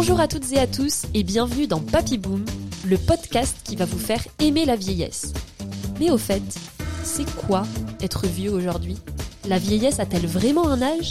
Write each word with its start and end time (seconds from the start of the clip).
Bonjour 0.00 0.18
à 0.18 0.28
toutes 0.28 0.50
et 0.52 0.58
à 0.58 0.66
tous 0.66 1.02
et 1.12 1.22
bienvenue 1.22 1.66
dans 1.66 1.78
Papy 1.78 2.16
Boom, 2.16 2.46
le 2.86 2.96
podcast 2.96 3.54
qui 3.64 3.76
va 3.76 3.84
vous 3.84 3.98
faire 3.98 4.26
aimer 4.38 4.64
la 4.64 4.74
vieillesse. 4.74 5.34
Mais 5.98 6.08
au 6.08 6.16
fait, 6.16 6.42
c'est 7.04 7.30
quoi 7.36 7.64
être 8.00 8.26
vieux 8.26 8.50
aujourd'hui? 8.50 8.96
La 9.46 9.58
vieillesse 9.58 10.00
a-t-elle 10.00 10.26
vraiment 10.26 10.70
un 10.70 10.80
âge? 10.80 11.10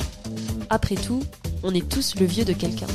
Après 0.71 0.96
tout, 0.96 1.21
on 1.61 1.75
est 1.75 1.88
tous 1.88 2.15
le 2.15 2.25
vieux 2.25 2.46
de 2.46 2.54
quelqu'un. 2.54 2.88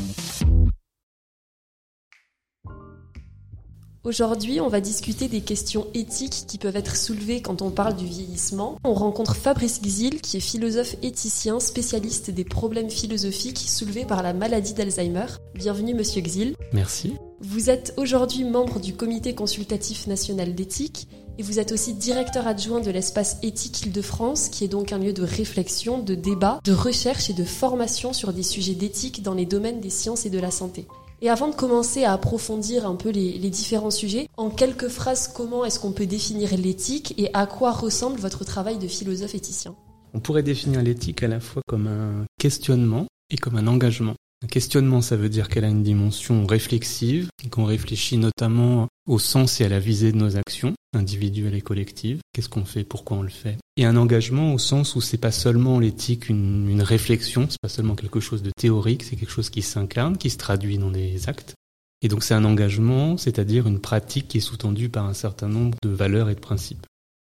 Aujourd'hui, 4.04 4.60
on 4.60 4.68
va 4.68 4.82
discuter 4.82 5.28
des 5.28 5.40
questions 5.40 5.86
éthiques 5.94 6.44
qui 6.46 6.58
peuvent 6.58 6.76
être 6.76 6.94
soulevées 6.94 7.40
quand 7.40 7.62
on 7.62 7.70
parle 7.70 7.96
du 7.96 8.04
vieillissement. 8.04 8.78
On 8.84 8.92
rencontre 8.92 9.34
Fabrice 9.34 9.80
Xil, 9.80 10.20
qui 10.20 10.36
est 10.36 10.40
philosophe 10.40 10.96
éthicien, 11.02 11.58
spécialiste 11.58 12.30
des 12.30 12.44
problèmes 12.44 12.90
philosophiques 12.90 13.64
soulevés 13.66 14.04
par 14.04 14.22
la 14.22 14.34
maladie 14.34 14.74
d'Alzheimer. 14.74 15.24
Bienvenue, 15.54 15.94
monsieur 15.94 16.20
Xil. 16.20 16.54
Merci. 16.74 17.14
Vous 17.40 17.70
êtes 17.70 17.94
aujourd'hui 17.96 18.44
membre 18.44 18.78
du 18.78 18.92
Comité 18.92 19.34
consultatif 19.34 20.06
national 20.06 20.54
d'éthique 20.54 21.08
et 21.38 21.42
vous 21.42 21.58
êtes 21.58 21.72
aussi 21.72 21.94
directeur 21.94 22.46
adjoint 22.46 22.80
de 22.80 22.90
l'espace 22.90 23.38
éthique 23.42 23.86
Île-de-France, 23.86 24.50
qui 24.50 24.64
est 24.64 24.68
donc 24.68 24.92
un 24.92 24.98
lieu 24.98 25.14
de 25.14 25.22
réflexion, 25.22 25.98
de 25.98 26.14
débat, 26.14 26.60
de 26.62 26.72
recherche 26.72 27.30
et 27.30 27.34
de 27.34 27.44
formation 27.44 28.12
sur 28.12 28.34
des 28.34 28.42
sujets 28.42 28.74
d'éthique 28.74 29.22
dans 29.22 29.34
les 29.34 29.46
domaines 29.46 29.80
des 29.80 29.88
sciences 29.88 30.26
et 30.26 30.30
de 30.30 30.38
la 30.38 30.50
santé. 30.50 30.86
Et 31.24 31.30
avant 31.30 31.48
de 31.48 31.54
commencer 31.54 32.04
à 32.04 32.12
approfondir 32.12 32.86
un 32.86 32.96
peu 32.96 33.08
les, 33.08 33.38
différents 33.48 33.90
sujets, 33.90 34.28
en 34.36 34.50
quelques 34.50 34.88
phrases, 34.88 35.26
comment 35.26 35.64
est-ce 35.64 35.80
qu'on 35.80 35.92
peut 35.92 36.04
définir 36.04 36.54
l'éthique 36.54 37.14
et 37.16 37.30
à 37.32 37.46
quoi 37.46 37.72
ressemble 37.72 38.20
votre 38.20 38.44
travail 38.44 38.76
de 38.76 38.86
philosophe 38.86 39.34
éthicien? 39.34 39.74
On 40.12 40.20
pourrait 40.20 40.42
définir 40.42 40.82
l'éthique 40.82 41.22
à 41.22 41.28
la 41.28 41.40
fois 41.40 41.62
comme 41.66 41.86
un 41.86 42.26
questionnement 42.38 43.06
et 43.30 43.38
comme 43.38 43.56
un 43.56 43.66
engagement. 43.68 44.16
Un 44.44 44.46
questionnement, 44.46 45.00
ça 45.00 45.16
veut 45.16 45.30
dire 45.30 45.48
qu'elle 45.48 45.64
a 45.64 45.68
une 45.68 45.82
dimension 45.82 46.44
réflexive, 46.44 47.30
qu'on 47.50 47.64
réfléchit 47.64 48.18
notamment 48.18 48.88
au 49.08 49.18
sens 49.18 49.62
et 49.62 49.64
à 49.64 49.70
la 49.70 49.80
visée 49.80 50.12
de 50.12 50.18
nos 50.18 50.36
actions, 50.36 50.74
individuelles 50.94 51.54
et 51.54 51.62
collectives. 51.62 52.18
Qu'est-ce 52.34 52.50
qu'on 52.50 52.66
fait, 52.66 52.84
pourquoi 52.84 53.16
on 53.16 53.22
le 53.22 53.30
fait? 53.30 53.56
Et 53.78 53.86
un 53.86 53.96
engagement 53.96 54.52
au 54.52 54.58
sens 54.58 54.96
où 54.96 55.00
c'est 55.00 55.16
pas 55.16 55.32
seulement 55.32 55.80
l'éthique 55.80 56.28
une, 56.28 56.68
une 56.68 56.82
réflexion, 56.82 57.46
c'est 57.48 57.60
pas 57.62 57.70
seulement 57.70 57.94
quelque 57.94 58.20
chose 58.20 58.42
de 58.42 58.50
théorique, 58.54 59.04
c'est 59.04 59.16
quelque 59.16 59.32
chose 59.32 59.48
qui 59.48 59.62
s'incarne, 59.62 60.18
qui 60.18 60.28
se 60.28 60.36
traduit 60.36 60.76
dans 60.76 60.90
des 60.90 61.26
actes. 61.26 61.54
Et 62.02 62.08
donc 62.08 62.22
c'est 62.22 62.34
un 62.34 62.44
engagement, 62.44 63.16
c'est-à-dire 63.16 63.66
une 63.66 63.80
pratique 63.80 64.28
qui 64.28 64.38
est 64.38 64.42
sous-tendue 64.42 64.90
par 64.90 65.06
un 65.06 65.14
certain 65.14 65.48
nombre 65.48 65.78
de 65.82 65.88
valeurs 65.88 66.28
et 66.28 66.34
de 66.34 66.40
principes. 66.40 66.84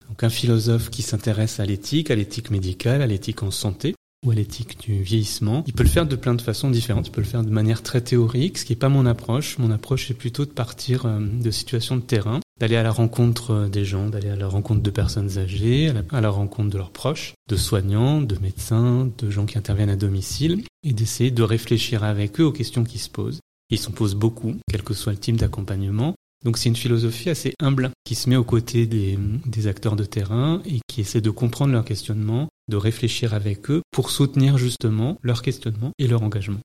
Donc 0.10 0.24
un 0.24 0.32
philosophe 0.32 0.90
qui 0.90 1.04
s'intéresse 1.04 1.60
à 1.60 1.66
l'éthique, 1.66 2.10
à 2.10 2.16
l'éthique 2.16 2.50
médicale, 2.50 3.04
à 3.04 3.08
l'éthique 3.08 3.44
en 3.44 3.52
santé, 3.52 3.94
ou 4.24 4.32
à 4.32 4.36
l'éthique 4.36 4.80
du 4.80 5.02
vieillissement. 5.02 5.64
Il 5.68 5.74
peut 5.74 5.84
le 5.84 5.90
faire 5.90 6.06
de 6.06 6.16
plein 6.16 6.34
de 6.34 6.42
façons 6.42 6.70
différentes. 6.70 7.08
Il 7.08 7.12
peut 7.12 7.22
le 7.22 7.28
faire 7.28 7.44
de 7.44 7.50
manière 7.50 7.84
très 7.84 8.02
théorique, 8.02 8.58
ce 8.58 8.66
qui 8.66 8.72
n'est 8.72 8.78
pas 8.78 8.90
mon 8.90 9.06
approche. 9.06 9.58
Mon 9.58 9.72
approche 9.72 10.10
est 10.12 10.16
plutôt 10.16 10.46
de 10.46 10.52
partir 10.52 11.06
euh, 11.06 11.20
de 11.20 11.52
situations 11.52 11.96
de 11.96 12.02
terrain, 12.02 12.40
d'aller 12.60 12.76
à 12.76 12.84
la 12.84 12.92
rencontre 12.92 13.52
euh, 13.52 13.68
des 13.68 13.86
gens, 13.86 14.10
d'aller 14.10 14.30
à 14.30 14.36
la 14.36 14.48
rencontre 14.48 14.82
de 14.82 14.90
personnes 14.90 15.38
âgées, 15.38 15.90
à 15.90 15.94
la, 15.94 16.02
à 16.12 16.22
la 16.22 16.30
rencontre 16.30 16.70
de 16.70 16.78
leurs 16.78 16.92
proches, 16.92 17.34
de 17.50 17.56
soignants, 17.56 18.22
de 18.22 18.38
médecins, 18.40 19.10
de 19.18 19.30
gens 19.30 19.46
qui 19.46 19.58
interviennent 19.58 19.90
à 19.90 19.96
domicile, 19.96 20.64
et 20.84 20.94
d'essayer 20.94 21.32
de 21.32 21.44
réfléchir 21.44 22.04
avec 22.04 22.40
eux 22.40 22.46
aux 22.46 22.52
questions 22.52 22.84
qui 22.84 23.00
se 23.00 23.10
posent. 23.10 23.40
Ils 23.70 23.80
s'en 23.80 23.92
posent 23.92 24.16
beaucoup, 24.16 24.56
quel 24.70 24.84
que 24.84 24.94
soit 24.94 25.14
le 25.14 25.18
type 25.18 25.38
d'accompagnement. 25.38 26.16
Donc 26.44 26.58
c'est 26.58 26.70
une 26.70 26.76
philosophie 26.76 27.30
assez 27.30 27.54
humble 27.62 27.92
qui 28.04 28.16
se 28.16 28.30
met 28.30 28.36
aux 28.36 28.44
côtés 28.44 28.86
des, 28.86 29.18
des, 29.46 29.68
acteurs 29.68 29.96
de 29.96 30.04
terrain 30.04 30.62
et 30.66 30.80
qui 30.88 31.02
essaie 31.02 31.22
de 31.22 31.30
comprendre 31.30 31.72
leurs 31.72 31.86
questionnements, 31.86 32.50
de 32.70 32.76
réfléchir 32.76 33.34
avec 33.34 33.70
eux 33.70 33.82
pour 33.92 34.10
soutenir 34.10 34.58
justement 34.58 35.18
leurs 35.22 35.42
questionnements 35.42 35.92
et 36.00 36.08
leur 36.08 36.22
engagement. 36.22 36.60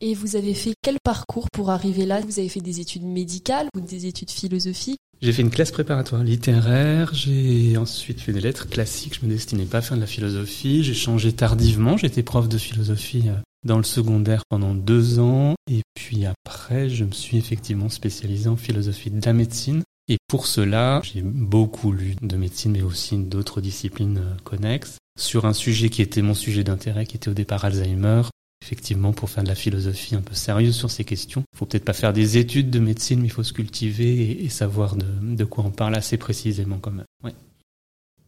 Et 0.00 0.14
vous 0.14 0.34
avez 0.34 0.54
fait 0.54 0.74
quel 0.82 0.96
parcours 1.04 1.46
pour 1.52 1.70
arriver 1.70 2.06
là? 2.06 2.20
Vous 2.20 2.40
avez 2.40 2.48
fait 2.48 2.60
des 2.60 2.80
études 2.80 3.04
médicales 3.04 3.68
ou 3.76 3.80
des 3.80 4.06
études 4.06 4.32
philosophiques? 4.32 4.98
J'ai 5.20 5.32
fait 5.32 5.42
une 5.42 5.50
classe 5.50 5.70
préparatoire 5.70 6.24
littéraire, 6.24 7.14
j'ai 7.14 7.76
ensuite 7.76 8.20
fait 8.20 8.32
des 8.32 8.40
lettres 8.40 8.68
classiques, 8.68 9.20
je 9.20 9.24
me 9.24 9.30
destinais 9.30 9.66
pas 9.66 9.78
à 9.78 9.82
faire 9.82 9.96
de 9.96 10.00
la 10.00 10.08
philosophie, 10.08 10.82
j'ai 10.82 10.94
changé 10.94 11.32
tardivement, 11.32 11.96
j'étais 11.96 12.24
prof 12.24 12.48
de 12.48 12.58
philosophie 12.58 13.30
dans 13.64 13.76
le 13.76 13.84
secondaire 13.84 14.42
pendant 14.48 14.74
deux 14.74 15.18
ans 15.18 15.54
et 15.70 15.82
puis 15.94 16.26
après 16.26 16.88
je 16.88 17.04
me 17.04 17.12
suis 17.12 17.36
effectivement 17.36 17.88
spécialisé 17.88 18.48
en 18.48 18.56
philosophie 18.56 19.10
de 19.10 19.24
la 19.24 19.32
médecine 19.32 19.82
et 20.08 20.16
pour 20.28 20.46
cela 20.46 21.00
j'ai 21.04 21.22
beaucoup 21.22 21.92
lu 21.92 22.16
de 22.20 22.36
médecine 22.36 22.72
mais 22.72 22.82
aussi 22.82 23.16
d'autres 23.18 23.60
disciplines 23.60 24.36
connexes 24.44 24.98
sur 25.18 25.44
un 25.44 25.52
sujet 25.52 25.90
qui 25.90 26.02
était 26.02 26.22
mon 26.22 26.34
sujet 26.34 26.64
d'intérêt 26.64 27.06
qui 27.06 27.16
était 27.16 27.30
au 27.30 27.34
départ 27.34 27.64
Alzheimer 27.64 28.22
Effectivement, 28.62 29.12
pour 29.12 29.28
faire 29.28 29.42
de 29.42 29.48
la 29.48 29.56
philosophie 29.56 30.14
un 30.14 30.20
peu 30.20 30.34
sérieuse 30.34 30.76
sur 30.76 30.88
ces 30.88 31.04
questions, 31.04 31.42
il 31.52 31.58
faut 31.58 31.66
peut-être 31.66 31.84
pas 31.84 31.92
faire 31.92 32.12
des 32.12 32.38
études 32.38 32.70
de 32.70 32.78
médecine, 32.78 33.18
mais 33.20 33.26
il 33.26 33.30
faut 33.30 33.42
se 33.42 33.52
cultiver 33.52 34.22
et, 34.22 34.44
et 34.44 34.48
savoir 34.48 34.94
de, 34.94 35.04
de, 35.20 35.44
quoi 35.44 35.64
on 35.64 35.72
parle 35.72 35.96
assez 35.96 36.16
précisément 36.16 36.78
quand 36.78 36.92
même. 36.92 37.04
Ouais. 37.24 37.34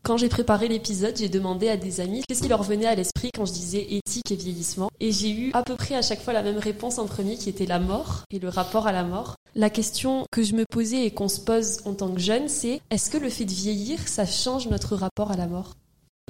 Quand 0.04 0.18
j'ai 0.18 0.28
préparé 0.28 0.68
l'épisode, 0.68 1.16
j'ai 1.16 1.30
demandé 1.30 1.70
à 1.70 1.78
des 1.78 2.02
amis 2.02 2.22
qu'est-ce 2.28 2.42
qui 2.42 2.48
leur 2.48 2.62
venait 2.62 2.84
à 2.84 2.94
l'esprit 2.94 3.30
quand 3.34 3.46
je 3.46 3.54
disais 3.54 3.86
éthique 3.88 4.30
et 4.30 4.36
vieillissement. 4.36 4.90
Et 5.00 5.12
j'ai 5.12 5.30
eu 5.30 5.50
à 5.54 5.62
peu 5.62 5.76
près 5.76 5.94
à 5.94 6.02
chaque 6.02 6.20
fois 6.20 6.34
la 6.34 6.42
même 6.42 6.58
réponse 6.58 6.98
en 6.98 7.06
premier 7.06 7.36
qui 7.36 7.48
était 7.48 7.64
la 7.64 7.80
mort 7.80 8.24
et 8.30 8.38
le 8.38 8.50
rapport 8.50 8.86
à 8.86 8.92
la 8.92 9.02
mort. 9.02 9.36
La 9.54 9.70
question 9.70 10.26
que 10.30 10.42
je 10.42 10.54
me 10.56 10.66
posais 10.70 11.06
et 11.06 11.10
qu'on 11.10 11.28
se 11.28 11.40
pose 11.40 11.78
en 11.86 11.94
tant 11.94 12.12
que 12.12 12.20
jeune, 12.20 12.48
c'est 12.48 12.82
est-ce 12.90 13.10
que 13.10 13.16
le 13.16 13.30
fait 13.30 13.46
de 13.46 13.52
vieillir, 13.52 13.98
ça 14.06 14.26
change 14.26 14.68
notre 14.68 14.94
rapport 14.94 15.30
à 15.30 15.38
la 15.38 15.46
mort? 15.46 15.72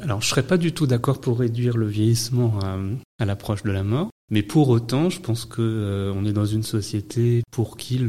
Alors, 0.00 0.22
je 0.22 0.28
serais 0.28 0.44
pas 0.44 0.56
du 0.56 0.72
tout 0.72 0.86
d'accord 0.86 1.20
pour 1.20 1.40
réduire 1.40 1.76
le 1.76 1.88
vieillissement 1.88 2.60
à, 2.62 2.78
à 3.18 3.24
l'approche 3.24 3.64
de 3.64 3.72
la 3.72 3.82
mort, 3.82 4.08
mais 4.30 4.44
pour 4.44 4.68
autant, 4.68 5.10
je 5.10 5.20
pense 5.20 5.46
que 5.46 5.62
euh, 5.62 6.24
est 6.24 6.32
dans 6.32 6.46
une 6.46 6.62
société 6.62 7.42
pour 7.50 7.76
qui 7.76 8.00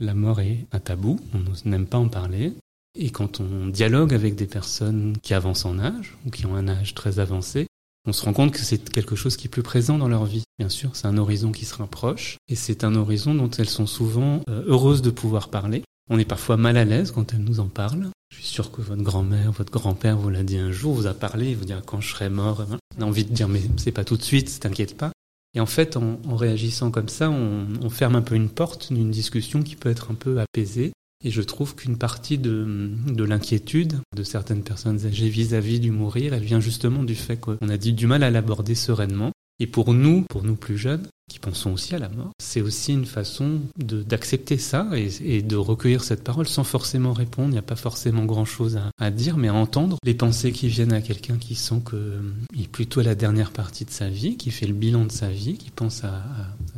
la 0.00 0.14
mort 0.14 0.40
est 0.40 0.64
un 0.72 0.80
tabou, 0.80 1.20
on 1.34 1.68
n'aime 1.68 1.86
pas 1.86 1.98
en 1.98 2.08
parler. 2.08 2.54
Et 2.98 3.10
quand 3.10 3.40
on 3.40 3.66
dialogue 3.66 4.14
avec 4.14 4.36
des 4.36 4.46
personnes 4.46 5.16
qui 5.22 5.34
avancent 5.34 5.66
en 5.66 5.78
âge 5.78 6.16
ou 6.24 6.30
qui 6.30 6.46
ont 6.46 6.56
un 6.56 6.68
âge 6.68 6.94
très 6.94 7.18
avancé, 7.18 7.66
on 8.06 8.12
se 8.12 8.24
rend 8.24 8.32
compte 8.32 8.52
que 8.52 8.60
c'est 8.60 8.90
quelque 8.90 9.16
chose 9.16 9.36
qui 9.36 9.48
est 9.48 9.50
plus 9.50 9.62
présent 9.62 9.98
dans 9.98 10.08
leur 10.08 10.24
vie. 10.24 10.44
Bien 10.58 10.68
sûr, 10.68 10.94
c'est 10.94 11.06
un 11.06 11.18
horizon 11.18 11.52
qui 11.52 11.64
se 11.64 11.74
rapproche 11.74 12.38
et 12.48 12.54
c'est 12.54 12.84
un 12.84 12.94
horizon 12.94 13.34
dont 13.34 13.50
elles 13.50 13.68
sont 13.68 13.86
souvent 13.86 14.40
euh, 14.48 14.64
heureuses 14.66 15.02
de 15.02 15.10
pouvoir 15.10 15.48
parler. 15.50 15.82
On 16.08 16.18
est 16.18 16.24
parfois 16.24 16.56
mal 16.56 16.76
à 16.76 16.84
l'aise 16.84 17.10
quand 17.10 17.34
elles 17.34 17.42
nous 17.42 17.60
en 17.60 17.66
parlent. 17.66 18.08
Je 18.30 18.36
suis 18.36 18.46
sûr 18.46 18.70
que 18.70 18.80
votre 18.80 19.02
grand-mère, 19.02 19.52
votre 19.52 19.72
grand-père 19.72 20.16
vous 20.16 20.30
l'a 20.30 20.44
dit 20.44 20.56
un 20.56 20.70
jour, 20.70 20.94
vous 20.94 21.06
a 21.06 21.14
parlé, 21.14 21.54
vous 21.54 21.64
dire 21.64 21.82
quand 21.84 22.00
je 22.00 22.10
serai 22.10 22.28
mort. 22.30 22.64
On 22.96 23.02
a 23.02 23.04
envie 23.04 23.24
de 23.24 23.32
dire 23.32 23.48
mais 23.48 23.62
c'est 23.76 23.92
pas 23.92 24.04
tout 24.04 24.16
de 24.16 24.22
suite, 24.22 24.60
t'inquiète 24.60 24.96
pas. 24.96 25.10
Et 25.54 25.60
en 25.60 25.66
fait, 25.66 25.96
en, 25.96 26.18
réagissant 26.36 26.90
comme 26.90 27.08
ça, 27.08 27.30
on, 27.30 27.88
ferme 27.88 28.14
un 28.14 28.22
peu 28.22 28.34
une 28.34 28.50
porte 28.50 28.92
d'une 28.92 29.10
discussion 29.10 29.62
qui 29.62 29.74
peut 29.74 29.88
être 29.88 30.10
un 30.10 30.14
peu 30.14 30.38
apaisée. 30.38 30.92
Et 31.24 31.30
je 31.30 31.42
trouve 31.42 31.74
qu'une 31.74 31.96
partie 31.96 32.38
de, 32.38 32.90
de 33.06 33.24
l'inquiétude 33.24 33.94
de 34.14 34.22
certaines 34.22 34.62
personnes 34.62 35.06
âgées 35.06 35.28
vis-à-vis 35.28 35.78
-vis 35.78 35.80
du 35.80 35.90
mourir, 35.90 36.34
elle 36.34 36.44
vient 36.44 36.60
justement 36.60 37.02
du 37.02 37.14
fait 37.14 37.38
qu'on 37.38 37.68
a 37.68 37.76
dit 37.76 37.92
du 37.92 38.06
mal 38.06 38.22
à 38.22 38.30
l'aborder 38.30 38.74
sereinement. 38.74 39.32
Et 39.58 39.66
pour 39.66 39.94
nous, 39.94 40.22
pour 40.28 40.42
nous 40.42 40.56
plus 40.56 40.76
jeunes, 40.76 41.08
qui 41.28 41.40
pensons 41.40 41.72
aussi 41.72 41.94
à 41.94 41.98
la 41.98 42.08
mort, 42.08 42.30
c'est 42.38 42.60
aussi 42.60 42.92
une 42.92 43.04
façon 43.04 43.60
d'accepter 43.76 44.58
ça 44.58 44.88
et, 44.94 45.42
de 45.42 45.56
recueillir 45.56 46.04
cette 46.04 46.22
parole 46.22 46.46
sans 46.46 46.62
forcément 46.62 47.12
répondre. 47.12 47.48
Il 47.48 47.52
n'y 47.52 47.58
a 47.58 47.62
pas 47.62 47.76
forcément 47.76 48.24
grand-chose 48.24 48.78
à, 48.98 49.10
dire, 49.10 49.36
mais 49.36 49.48
à 49.48 49.54
entendre 49.54 49.96
les 50.04 50.14
pensées 50.14 50.52
qui 50.52 50.68
viennent 50.68 50.92
à 50.92 51.00
quelqu'un 51.00 51.36
qui 51.36 51.56
sent 51.56 51.82
qu'il 51.90 52.62
est 52.62 52.68
plutôt 52.68 53.00
à 53.00 53.02
la 53.02 53.16
dernière 53.16 53.50
partie 53.50 53.84
de 53.84 53.90
sa 53.90 54.08
vie, 54.08 54.36
qui 54.36 54.52
fait 54.52 54.66
le 54.66 54.74
bilan 54.74 55.04
de 55.04 55.12
sa 55.12 55.28
vie, 55.28 55.58
qui 55.58 55.70
pense 55.70 56.04
à, 56.04 56.22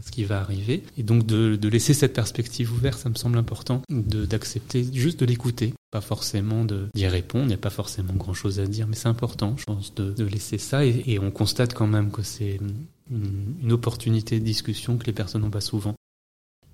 ce 0.05 0.11
qui 0.11 0.25
va 0.25 0.41
arriver. 0.41 0.83
Et 0.97 1.03
donc 1.03 1.27
de, 1.27 1.69
laisser 1.69 1.93
cette 1.93 2.15
perspective 2.15 2.73
ouverte, 2.73 2.99
ça 2.99 3.11
me 3.11 3.17
semble 3.17 3.37
important, 3.37 3.83
d'accepter 3.91 4.87
juste 4.95 5.21
de 5.21 5.27
l'écouter. 5.27 5.75
Pas 5.91 6.01
forcément 6.01 6.65
d'y 6.65 7.07
répondre, 7.07 7.45
il 7.45 7.49
n'y 7.49 7.55
a 7.55 7.59
pas 7.59 7.71
forcément 7.71 8.15
grand-chose 8.15 8.61
à 8.61 8.67
dire, 8.67 8.87
mais 8.87 8.97
c'est 8.97 9.09
important, 9.09 9.57
je 9.59 9.65
pense, 9.65 9.95
de, 9.95 10.25
laisser 10.25 10.59
ça. 10.59 10.85
Et 10.85 11.19
on 11.19 11.31
constate 11.31 11.75
quand 11.75 11.87
même 11.87 12.11
que 12.11 12.23
c'est 12.23 12.59
une, 13.11 13.73
opportunité 13.73 14.39
de 14.39 14.45
discussion 14.45 14.97
que 14.97 15.05
les 15.05 15.13
personnes 15.13 15.43
n'ont 15.43 15.51
pas 15.51 15.61
souvent. 15.61 15.95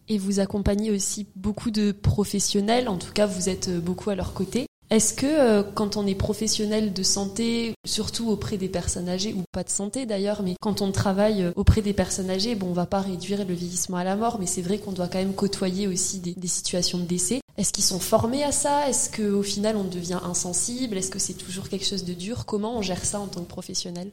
Et 0.09 0.19
vous 0.19 0.41
accompagnez 0.41 0.91
aussi 0.91 1.27
beaucoup 1.35 1.71
de 1.71 1.93
professionnels, 1.93 2.89
en 2.89 2.99
tout 2.99 3.13
cas 3.13 3.27
vous 3.27 3.49
êtes 3.49 3.71
beaucoup 3.83 4.11
à 4.11 4.15
leur 4.15 4.35
côté. 4.35 4.67
Est-ce 4.91 5.15
que 5.15 5.27
euh, 5.27 5.63
quand 5.63 5.97
on 5.97 6.07
est 6.07 6.15
professionnel 6.15 6.93
de 6.93 7.03
santé, 7.03 7.75
surtout 7.87 8.29
auprès 8.29 8.59
des 8.59 8.69
personnes 8.69 9.09
âgées, 9.09 9.33
ou 9.33 9.43
pas 9.51 9.65
de 9.65 9.71
santé 9.71 10.05
d'ailleurs, 10.05 10.43
mais 10.43 10.55
quand 10.61 10.83
on 10.83 10.93
travaille 10.93 11.51
auprès 11.57 11.81
des 11.81 11.95
personnes 11.95 12.31
âgées, 12.31 12.55
bon, 12.55 12.69
on 12.69 12.75
va 12.75 12.85
pas 12.85 13.01
réduire 13.01 13.47
le 13.47 13.55
vieillissement 13.55 13.97
à 13.97 14.05
la 14.05 14.15
mort, 14.15 14.39
mais 14.39 14.47
c'est 14.47 14.63
vrai 14.63 14.79
qu'on 14.79 14.93
doit 14.93 15.09
quand 15.09 15.19
même 15.19 15.35
côtoyer 15.35 15.89
aussi 15.89 16.19
des, 16.19 16.35
des 16.35 16.49
situations 16.49 16.99
de 16.99 17.05
décès. 17.05 17.41
Est-ce 17.57 17.73
qu'ils 17.73 17.85
sont 17.85 18.01
formés 18.01 18.43
à 18.43 18.53
ça? 18.53 18.89
Est-ce 18.89 19.11
qu'au 19.11 19.43
final 19.43 19.77
on 19.77 19.85
devient 19.85 20.19
insensible? 20.25 20.97
Est-ce 20.97 21.11
que 21.11 21.19
c'est 21.21 21.35
toujours 21.35 21.69
quelque 21.69 21.87
chose 21.87 22.05
de 22.05 22.13
dur? 22.13 22.47
Comment 22.47 22.77
on 22.77 22.83
gère 22.83 23.05
ça 23.05 23.21
en 23.21 23.27
tant 23.27 23.43
que 23.43 23.49
professionnel? 23.49 24.11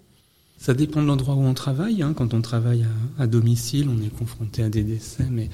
Ça 0.62 0.76
dépend 0.76 1.02
de 1.02 1.08
l'endroit 1.08 1.34
où 1.34 1.42
on 1.42 1.56
travaille. 1.56 2.04
Hein. 2.04 2.14
Quand 2.16 2.36
on 2.36 2.42
travaille 2.42 2.86
à, 3.18 3.26
domicile, 3.26 3.90
on 3.90 4.00
est 4.06 4.16
confronté 4.16 4.62
à 4.62 4.70
des 4.70 4.84
décès, 4.84 5.26
mais 5.28 5.50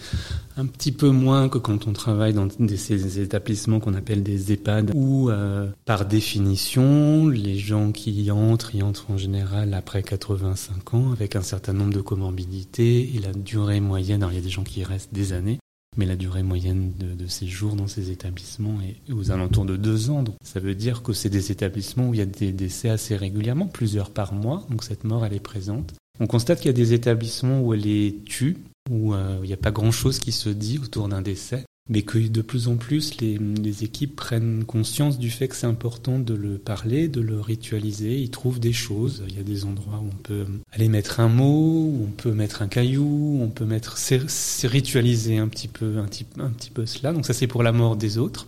un 0.58 0.66
petit 0.66 0.92
peu 0.92 1.12
moins 1.12 1.48
que 1.48 1.58
quand 1.58 1.88
on 1.88 1.94
travaille 1.94 2.34
dans 2.34 2.50
ces 2.76 3.22
établissements 3.22 3.80
qu'on 3.80 3.94
appelle 3.94 4.22
des 4.22 4.52
EHPAD, 4.52 4.92
où 4.94 5.30
euh, 5.30 5.70
par 5.86 6.06
définition, 6.06 7.30
les 7.30 7.58
gens 7.58 7.94
qui 7.94 8.12
y 8.22 8.32
entrent, 8.32 8.76
y 8.76 8.84
entrent 8.84 9.10
en 9.10 9.18
général 9.18 9.74
après 9.76 10.04
85 10.04 10.94
ans, 10.94 11.14
avec 11.14 11.38
un 11.38 11.42
certain 11.42 11.72
nombre 11.72 11.94
de 11.94 12.02
comorbidités, 12.02 13.16
et 13.16 13.20
la 13.20 13.32
durée 13.32 13.80
moyenne, 13.80 14.24
alors 14.24 14.34
il 14.34 14.36
y 14.36 14.42
a 14.42 14.44
des 14.44 14.50
gens 14.50 14.66
qui 14.66 14.82
y 14.82 14.84
restent 14.84 15.14
des 15.14 15.32
années, 15.32 15.58
mais 15.98 16.06
la 16.06 16.16
durée 16.16 16.44
moyenne 16.44 16.94
de, 16.98 17.28
séjour 17.28 17.76
dans 17.76 17.88
ces 17.88 18.12
établissements 18.12 18.78
est 18.82 19.12
aux 19.12 19.32
alentours 19.32 19.66
de 19.66 19.76
deux 19.76 20.10
ans. 20.10 20.24
Donc 20.24 20.36
ça 20.44 20.60
veut 20.60 20.76
dire 20.76 21.04
que 21.04 21.12
c'est 21.12 21.30
des 21.30 21.52
établissements 21.52 22.10
où 22.10 22.14
il 22.14 22.20
y 22.20 22.24
a 22.24 22.26
des 22.26 22.54
décès 22.54 22.90
assez 22.90 23.18
régulièrement, 23.18 23.68
plusieurs 23.68 24.12
par 24.12 24.34
mois, 24.34 24.66
donc 24.70 24.84
cette 24.84 25.04
mort 25.04 25.26
elle 25.26 25.34
est 25.34 25.40
présente. 25.40 25.94
On 26.20 26.28
constate 26.28 26.60
qu'il 26.60 26.68
y 26.68 26.70
a 26.70 26.74
des 26.74 26.94
établissements 26.94 27.62
où 27.62 27.74
elle 27.74 27.86
est 27.88 28.24
tue, 28.26 28.58
où 28.90 29.14
euh, 29.14 29.40
il 29.44 29.48
n'y 29.48 29.54
a 29.54 29.58
pas 29.58 29.72
grand-chose 29.72 30.20
qui 30.20 30.32
se 30.32 30.50
dit 30.50 30.80
autour 30.80 31.10
d'un 31.10 31.22
décès 31.22 31.66
mais 31.90 32.02
que 32.02 32.18
de 32.18 32.42
plus 32.42 32.68
en 32.68 32.76
plus 32.76 33.20
les, 33.22 33.38
équipes 33.84 34.16
prennent 34.16 34.64
conscience 34.66 35.20
du 35.20 35.30
fait 35.30 35.48
que 35.48 35.56
c'est 35.56 35.68
important 35.68 36.20
de 36.20 36.34
le 36.34 36.58
parler, 36.58 37.08
de 37.08 37.22
le 37.22 37.40
ritualiser. 37.40 38.20
Ils 38.20 38.32
trouvent 38.32 38.60
des 38.60 38.74
choses. 38.74 39.24
Il 39.28 39.38
y 39.38 39.40
a 39.40 39.44
des 39.44 39.66
endroits 39.66 40.00
où 40.00 40.08
on 40.08 40.24
peut 40.24 40.46
aller 40.72 40.90
mettre 40.90 41.20
un 41.20 41.28
mot, 41.28 41.86
où 41.86 42.08
on 42.08 42.12
peut 42.12 42.34
mettre 42.34 42.64
un 42.64 42.68
caillou, 42.68 43.40
on 43.42 43.50
peut 43.50 43.66
mettre 43.66 43.98
c'est 43.98 44.68
ritualiser 44.68 45.38
un 45.38 45.48
petit 45.48 45.68
peu 45.68 45.98
un 46.00 46.06
petit, 46.06 46.26
un 46.40 46.50
petit 46.50 46.72
peu 46.72 46.86
cela. 46.86 47.14
Donc 47.14 47.26
ça 47.26 47.34
c'est 47.34 47.48
pour 47.48 47.62
la 47.62 47.72
mort 47.72 47.96
des 47.96 48.18
autres 48.18 48.48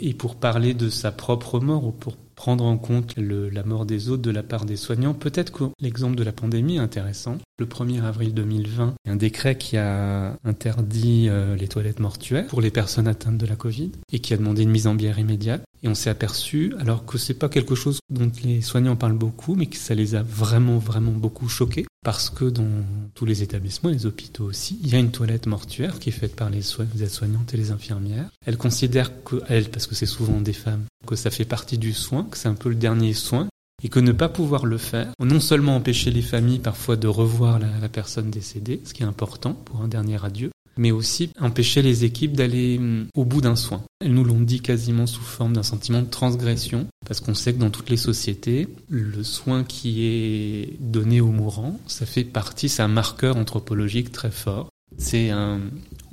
et 0.00 0.12
pour 0.12 0.36
parler 0.36 0.74
de 0.74 0.90
sa 0.90 1.10
propre 1.10 1.58
mort 1.58 1.86
ou 1.86 1.92
pour 1.92 2.16
prendre 2.34 2.64
en 2.64 2.76
compte 2.76 3.14
la 3.16 3.64
mort 3.64 3.86
des 3.86 4.10
autres 4.10 4.22
de 4.22 4.30
la 4.30 4.42
part 4.42 4.66
des 4.66 4.76
soignants. 4.76 5.14
Peut-être 5.14 5.52
que 5.52 5.64
l'exemple 5.80 6.16
de 6.16 6.22
la 6.22 6.32
pandémie 6.32 6.76
est 6.76 6.80
intéressant. 6.80 7.38
Le 7.58 7.64
1er 7.64 8.02
avril 8.02 8.34
2020, 8.34 8.96
il 9.02 9.08
y 9.08 9.10
a 9.10 9.14
un 9.14 9.16
décret 9.16 9.56
qui 9.56 9.78
a 9.78 10.36
interdit 10.44 11.28
euh, 11.30 11.56
les 11.56 11.68
toilettes 11.68 12.00
mortuaires 12.00 12.46
pour 12.48 12.60
les 12.60 12.70
personnes 12.70 13.08
atteintes 13.08 13.38
de 13.38 13.46
la 13.46 13.56
Covid 13.56 13.92
et 14.12 14.18
qui 14.18 14.34
a 14.34 14.36
demandé 14.36 14.62
une 14.62 14.70
mise 14.70 14.86
en 14.86 14.94
bière 14.94 15.18
immédiate. 15.18 15.62
Et 15.82 15.88
on 15.88 15.94
s'est 15.94 16.10
aperçu, 16.10 16.74
alors 16.78 17.06
que 17.06 17.16
c'est 17.16 17.32
pas 17.32 17.48
quelque 17.48 17.74
chose 17.74 18.00
dont 18.10 18.30
les 18.44 18.60
soignants 18.60 18.96
parlent 18.96 19.16
beaucoup, 19.16 19.54
mais 19.54 19.66
que 19.66 19.76
ça 19.76 19.94
les 19.94 20.14
a 20.14 20.22
vraiment, 20.22 20.76
vraiment 20.76 21.12
beaucoup 21.12 21.48
choqués, 21.48 21.86
parce 22.04 22.28
que 22.28 22.44
dans 22.44 22.68
tous 23.14 23.24
les 23.24 23.42
établissements, 23.42 23.88
les 23.88 24.04
hôpitaux 24.04 24.44
aussi, 24.44 24.78
il 24.82 24.92
y 24.92 24.94
a 24.94 24.98
une 24.98 25.10
toilette 25.10 25.46
mortuaire 25.46 25.98
qui 25.98 26.10
est 26.10 26.12
faite 26.12 26.36
par 26.36 26.50
les, 26.50 26.58
aides-soignantes 26.58 27.54
et 27.54 27.56
les 27.56 27.70
infirmières. 27.70 28.28
Elles 28.44 28.58
considèrent 28.58 29.24
que, 29.24 29.42
elles, 29.48 29.70
parce 29.70 29.86
que 29.86 29.94
c'est 29.94 30.04
souvent 30.04 30.42
des 30.42 30.52
femmes, 30.52 30.84
que 31.06 31.16
ça 31.16 31.30
fait 31.30 31.46
partie 31.46 31.78
du 31.78 31.94
soin, 31.94 32.24
que 32.30 32.36
c'est 32.36 32.48
un 32.48 32.54
peu 32.54 32.68
le 32.68 32.74
dernier 32.74 33.14
soin, 33.14 33.48
et 33.82 33.88
que 33.88 34.00
ne 34.00 34.12
pas 34.12 34.28
pouvoir 34.28 34.66
le 34.66 34.78
faire, 34.78 35.12
non 35.20 35.40
seulement 35.40 35.76
empêcher 35.76 36.10
les 36.10 36.22
familles 36.22 36.58
parfois 36.58 36.96
de 36.96 37.08
revoir 37.08 37.58
la, 37.58 37.88
personne 37.88 38.30
décédée, 38.30 38.80
ce 38.84 38.94
qui 38.94 39.02
est 39.02 39.06
important 39.06 39.52
pour 39.52 39.80
un 39.82 39.88
dernier 39.88 40.24
adieu, 40.24 40.50
mais 40.76 40.90
aussi 40.90 41.30
empêcher 41.40 41.82
les 41.82 42.04
équipes 42.04 42.36
d'aller 42.36 42.78
hum, 42.78 43.06
au 43.14 43.24
bout 43.24 43.40
d'un 43.40 43.56
soin. 43.56 43.82
Elles 44.00 44.12
nous 44.12 44.24
l'ont 44.24 44.40
dit 44.40 44.60
quasiment 44.60 45.06
sous 45.06 45.22
forme 45.22 45.54
d'un 45.54 45.62
sentiment 45.62 46.02
de 46.02 46.08
transgression, 46.08 46.86
parce 47.06 47.20
qu'on 47.20 47.34
sait 47.34 47.52
que 47.52 47.60
dans 47.60 47.70
toutes 47.70 47.90
les 47.90 47.96
sociétés, 47.96 48.68
le 48.88 49.22
soin 49.22 49.64
qui 49.64 50.06
est 50.06 50.76
donné 50.80 51.20
aux 51.20 51.32
mourants, 51.32 51.78
ça 51.86 52.06
fait 52.06 52.24
partie, 52.24 52.68
c'est 52.68 52.82
un 52.82 52.88
marqueur 52.88 53.36
anthropologique 53.36 54.12
très 54.12 54.30
fort. 54.30 54.68
C'est 54.98 55.30
un, 55.30 55.60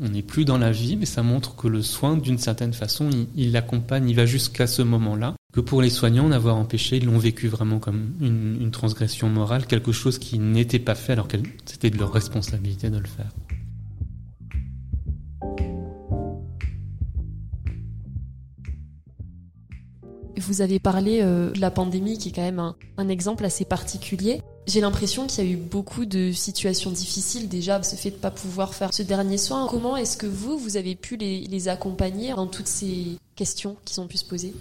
on 0.04 0.10
n'est 0.10 0.22
plus 0.22 0.44
dans 0.44 0.58
la 0.58 0.72
vie, 0.72 0.98
mais 0.98 1.06
ça 1.06 1.24
montre 1.24 1.56
que 1.56 1.68
le 1.68 1.82
soin, 1.82 2.18
d'une 2.18 2.38
certaine 2.38 2.74
façon, 2.74 3.10
il 3.36 3.54
l'accompagne, 3.54 4.10
il 4.10 4.16
va 4.18 4.26
jusqu'à 4.26 4.68
ce 4.68 4.82
moment-là. 4.82 5.34
Que 5.54 5.62
pour 5.62 5.82
les 5.82 5.90
soignants, 5.90 6.28
d'avoir 6.28 6.58
empêché, 6.58 6.98
ils 6.98 7.06
l'ont 7.06 7.18
vécu 7.18 7.48
vraiment 7.48 7.80
comme 7.80 8.12
une, 8.20 8.70
transgression 8.72 9.30
morale, 9.30 9.66
quelque 9.66 9.94
chose 9.94 10.20
qui 10.20 10.40
n'était 10.40 10.80
pas 10.80 10.96
fait 10.96 11.14
alors 11.14 11.30
que 11.30 11.38
c'était 11.66 11.90
de 11.90 11.98
leur 11.98 12.12
responsabilité 12.12 12.90
de 12.90 12.98
le 12.98 13.08
faire. 13.08 13.30
Vous 20.38 20.62
avez 20.62 20.80
parlé 20.80 21.22
euh, 21.22 21.52
de 21.52 21.62
la 21.62 21.72
pandémie 21.72 22.18
qui 22.18 22.30
est 22.30 22.32
quand 22.34 22.42
même 22.42 22.74
un 22.98 23.08
exemple 23.08 23.46
assez 23.46 23.64
particulier. 23.64 24.42
J'ai 24.68 24.82
l'impression 24.82 25.28
qu'il 25.28 25.44
y 25.44 25.48
a 25.48 25.52
eu 25.52 25.58
beaucoup 25.58 26.06
de 26.06 26.32
situations 26.32 26.92
difficiles 26.92 27.50
déjà, 27.50 27.82
ce 27.84 27.96
fait 27.96 28.12
de 28.12 28.16
pas 28.16 28.32
pouvoir 28.32 28.74
faire 28.74 28.94
ce 28.94 29.04
dernier 29.04 29.38
soin. 29.38 29.68
Comment 29.70 29.98
est-ce 29.98 30.16
que 30.18 30.26
vous, 30.26 30.58
vous 30.58 30.78
avez 30.78 30.96
pu 30.96 31.18
les, 31.18 31.68
accompagner 31.68 32.34
dans 32.34 32.48
toutes 32.48 32.68
ces 32.68 33.18
questions 33.36 33.78
qui 33.86 34.00
ont 34.00 34.08
pu 34.08 34.18
se 34.18 34.26
poser? 34.26 34.54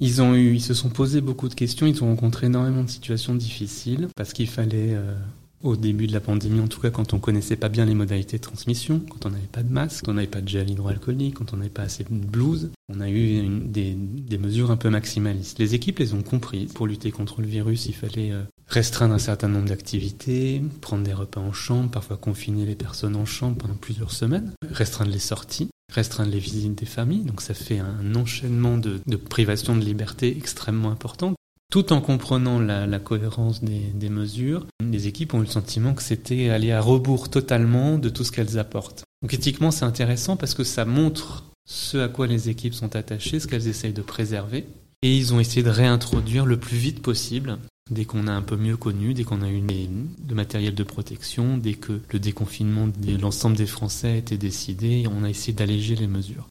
Ils 0.00 0.20
ont 0.22 0.34
eu, 0.34 0.54
ils 0.54 0.62
se 0.62 0.74
sont 0.74 0.88
posé 0.88 1.20
beaucoup 1.20 1.48
de 1.48 1.54
questions, 1.54 1.86
ils 1.86 2.02
ont 2.02 2.08
rencontré 2.08 2.46
énormément 2.46 2.82
de 2.82 2.90
situations 2.90 3.34
difficiles 3.34 4.08
parce 4.16 4.32
qu'il 4.32 4.48
fallait 4.48 4.94
euh, 4.94 5.14
au 5.62 5.76
début 5.76 6.06
de 6.06 6.12
la 6.12 6.20
pandémie, 6.20 6.60
en 6.60 6.68
tout 6.68 6.80
cas 6.80 6.90
quand 6.90 7.14
on 7.14 7.18
connaissait 7.18 7.56
pas 7.56 7.68
bien 7.68 7.84
les 7.84 7.94
modalités 7.94 8.36
de 8.36 8.42
transmission, 8.42 9.00
quand 9.10 9.26
on 9.26 9.30
n'avait 9.30 9.46
pas 9.46 9.62
de 9.62 9.72
masque, 9.72 10.04
quand 10.04 10.12
on 10.12 10.14
n'avait 10.14 10.26
pas 10.26 10.40
de 10.40 10.48
gel 10.48 10.70
hydroalcoolique, 10.70 11.34
quand 11.34 11.52
on 11.52 11.56
n'avait 11.56 11.70
pas 11.70 11.82
assez 11.82 12.04
de 12.04 12.08
blouse, 12.10 12.70
on 12.92 13.00
a 13.00 13.08
eu 13.08 13.48
des, 13.48 13.96
mesures 14.38 14.70
un 14.72 14.76
peu 14.76 14.90
maximalistes. 14.90 15.58
Les 15.60 15.74
équipes 15.74 16.00
les 16.00 16.14
ont 16.14 16.22
comprises. 16.22 16.72
Pour 16.72 16.88
lutter 16.88 17.12
contre 17.12 17.40
le 17.40 17.46
virus, 17.46 17.86
il 17.86 17.94
fallait 17.94 18.32
euh, 18.32 18.42
restreindre 18.66 19.14
un 19.14 19.18
certain 19.18 19.46
nombre 19.46 19.68
d'activités, 19.68 20.60
prendre 20.80 21.04
des 21.04 21.12
repas 21.12 21.40
en 21.40 21.52
chambre, 21.52 21.90
parfois 21.90 22.16
confiner 22.16 22.66
les 22.66 22.74
personnes 22.74 23.14
en 23.14 23.24
chambre 23.24 23.56
pendant 23.56 23.74
plusieurs 23.74 24.10
semaines, 24.10 24.52
restreindre 24.70 25.12
les 25.12 25.18
sorties 25.18 25.68
restreindre 25.92 26.30
les 26.30 26.38
visites 26.38 26.74
des 26.74 26.86
familles, 26.86 27.24
donc 27.24 27.42
ça 27.42 27.52
fait 27.52 27.78
un 27.78 28.14
enchaînement 28.14 28.78
de, 28.78 29.00
de 29.06 29.16
privation 29.16 29.76
de 29.76 29.84
liberté 29.84 30.34
extrêmement 30.36 30.90
important 30.90 31.34
tout 31.72 31.94
en 31.94 32.02
comprenant 32.02 32.60
la, 32.60 32.98
cohérence 32.98 33.64
des, 33.64 33.80
des, 33.94 34.10
mesures, 34.10 34.66
les 34.84 35.06
équipes 35.06 35.32
ont 35.32 35.38
eu 35.38 35.46
le 35.46 35.46
sentiment 35.46 35.94
que 35.94 36.02
c'était 36.02 36.50
aller 36.50 36.70
à 36.70 36.82
rebours 36.82 37.30
totalement 37.30 37.96
de 37.96 38.10
tout 38.10 38.24
ce 38.24 38.30
qu'elles 38.30 38.58
apportent. 38.58 39.04
Donc 39.22 39.32
éthiquement, 39.32 39.70
c'est 39.70 39.86
intéressant 39.86 40.36
parce 40.36 40.52
que 40.52 40.64
ça 40.64 40.84
montre 40.84 41.44
ce 41.66 41.96
à 41.96 42.08
quoi 42.08 42.26
les 42.26 42.50
équipes 42.50 42.74
sont 42.74 42.94
attachées, 42.94 43.40
ce 43.40 43.46
qu'elles 43.46 43.68
essayent 43.68 43.94
de 43.94 44.02
préserver. 44.02 44.66
Et 45.00 45.16
ils 45.16 45.32
ont 45.32 45.40
essayé 45.40 45.62
de 45.62 45.70
réintroduire 45.70 46.44
le 46.44 46.58
plus 46.58 46.76
vite 46.76 47.00
possible, 47.00 47.56
dès 47.90 48.04
qu'on 48.04 48.26
a 48.26 48.32
un 48.32 48.42
peu 48.42 48.56
mieux 48.56 48.76
connu, 48.76 49.14
dès 49.14 49.24
qu'on 49.24 49.40
a 49.40 49.48
eu 49.48 49.62
le 49.62 50.34
matériel 50.34 50.74
de 50.74 50.84
protection, 50.84 51.56
dès 51.56 51.72
que 51.72 52.02
le 52.12 52.18
déconfinement 52.18 52.86
de 52.86 53.16
l'ensemble 53.16 53.56
des 53.56 53.66
Français 53.66 54.08
a 54.08 54.16
été 54.16 54.36
décidé, 54.36 55.06
on 55.10 55.24
a 55.24 55.30
essayé 55.30 55.54
d'alléger 55.54 55.96
les 55.96 56.06
mesures. 56.06 56.48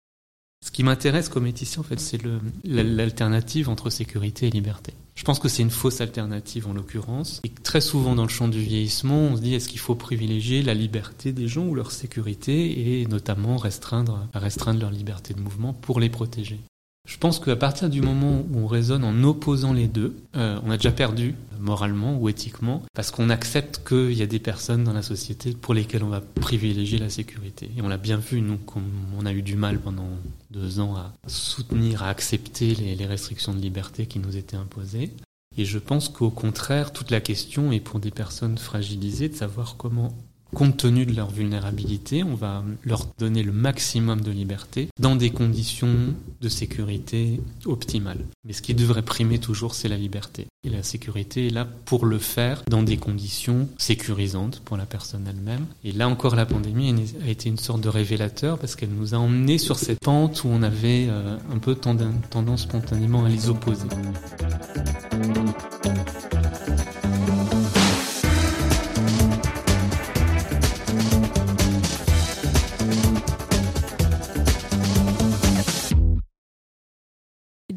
Ce 0.65 0.71
qui 0.71 0.81
m'intéresse 0.81 1.29
comme 1.29 1.45
éthicien, 1.45 1.81
en 1.81 1.83
fait, 1.83 1.99
c'est 1.99 2.19
l'alternative 2.63 3.69
entre 3.69 3.91
sécurité 3.91 4.47
et 4.47 4.49
liberté. 4.49 4.93
Je 5.15 5.23
pense 5.23 5.39
que 5.39 5.49
c'est 5.49 5.61
une 5.61 5.69
fausse 5.69 6.01
alternative 6.01 6.67
en 6.67 6.73
l'occurrence. 6.73 7.41
Et 7.43 7.49
très 7.49 7.81
souvent 7.81 8.15
dans 8.15 8.23
le 8.23 8.29
champ 8.29 8.47
du 8.47 8.61
vieillissement, 8.61 9.17
on 9.17 9.35
se 9.35 9.41
dit 9.41 9.53
est-ce 9.53 9.69
qu'il 9.69 9.79
faut 9.79 9.95
privilégier 9.95 10.63
la 10.63 10.73
liberté 10.73 11.31
des 11.31 11.47
gens 11.47 11.65
ou 11.65 11.75
leur 11.75 11.91
sécurité 11.91 13.01
et 13.01 13.05
notamment 13.05 13.57
restreindre, 13.57 14.27
restreindre 14.33 14.79
leur 14.79 14.91
liberté 14.91 15.33
de 15.33 15.39
mouvement 15.39 15.73
pour 15.73 15.99
les 15.99 16.09
protéger? 16.09 16.59
Je 17.07 17.17
pense 17.17 17.39
qu'à 17.39 17.55
partir 17.55 17.89
du 17.89 18.01
moment 18.01 18.45
où 18.51 18.59
on 18.59 18.67
raisonne 18.67 19.03
en 19.03 19.23
opposant 19.23 19.73
les 19.73 19.87
deux, 19.87 20.15
euh, 20.35 20.59
on 20.63 20.71
a 20.71 20.77
déjà 20.77 20.91
perdu 20.91 21.35
moralement 21.59 22.17
ou 22.17 22.29
éthiquement, 22.29 22.83
parce 22.93 23.11
qu'on 23.11 23.29
accepte 23.29 23.81
qu'il 23.87 24.13
y 24.13 24.21
a 24.21 24.27
des 24.27 24.39
personnes 24.39 24.83
dans 24.83 24.93
la 24.93 25.01
société 25.01 25.53
pour 25.53 25.73
lesquelles 25.73 26.03
on 26.03 26.09
va 26.09 26.21
privilégier 26.21 26.99
la 26.99 27.09
sécurité. 27.09 27.69
Et 27.77 27.81
on 27.81 27.87
l'a 27.87 27.97
bien 27.97 28.17
vu, 28.17 28.41
nous, 28.41 28.57
comme 28.57 28.89
on 29.19 29.25
a 29.25 29.33
eu 29.33 29.41
du 29.41 29.55
mal 29.55 29.79
pendant 29.79 30.09
deux 30.51 30.79
ans 30.79 30.95
à 30.95 31.13
soutenir, 31.27 32.03
à 32.03 32.09
accepter 32.09 32.75
les 32.75 33.05
restrictions 33.05 33.53
de 33.53 33.59
liberté 33.59 34.05
qui 34.05 34.19
nous 34.19 34.37
étaient 34.37 34.57
imposées. 34.57 35.11
Et 35.57 35.65
je 35.65 35.79
pense 35.79 36.07
qu'au 36.07 36.29
contraire, 36.29 36.93
toute 36.93 37.11
la 37.11 37.19
question 37.19 37.71
est 37.71 37.81
pour 37.81 37.99
des 37.99 38.11
personnes 38.11 38.57
fragilisées 38.57 39.27
de 39.27 39.35
savoir 39.35 39.75
comment 39.77 40.15
compte 40.53 40.77
tenu 40.77 41.05
de 41.05 41.15
leur 41.15 41.31
vulnérabilité, 41.31 42.23
on 42.23 42.35
va 42.35 42.63
leur 42.83 43.07
donner 43.17 43.43
le 43.43 43.51
maximum 43.51 44.21
de 44.21 44.31
liberté 44.31 44.87
dans 44.99 45.15
des 45.15 45.29
conditions 45.29 46.13
de 46.41 46.49
sécurité 46.49 47.41
optimales. 47.65 48.25
Mais 48.45 48.53
ce 48.53 48.61
qui 48.61 48.73
devrait 48.73 49.01
primer 49.01 49.39
toujours, 49.39 49.75
c'est 49.75 49.87
la 49.87 49.97
liberté. 49.97 50.47
Et 50.63 50.69
la 50.69 50.83
sécurité 50.83 51.47
est 51.47 51.51
là 51.51 51.65
pour 51.85 52.05
le 52.05 52.19
faire 52.19 52.63
dans 52.69 52.83
des 52.83 52.97
conditions 52.97 53.67
sécurisantes 53.77 54.61
pour 54.63 54.77
la 54.77 54.85
personne 54.85 55.25
elle-même. 55.27 55.65
Et 55.83 55.91
là 55.91 56.07
encore, 56.07 56.35
la 56.35 56.45
pandémie 56.45 56.93
a 57.25 57.29
été 57.29 57.49
une 57.49 57.57
sorte 57.57 57.81
de 57.81 57.89
révélateur 57.89 58.57
parce 58.59 58.75
qu'elle 58.75 58.89
nous 58.89 59.15
a 59.15 59.17
emmenés 59.17 59.57
sur 59.57 59.79
cette 59.79 59.99
pente 59.99 60.43
où 60.43 60.49
on 60.49 60.61
avait 60.61 61.07
euh, 61.09 61.37
un 61.51 61.57
peu 61.57 61.75
tendance 61.75 62.61
spontanément 62.61 63.25
à 63.25 63.29
les 63.29 63.49
opposer. 63.49 63.87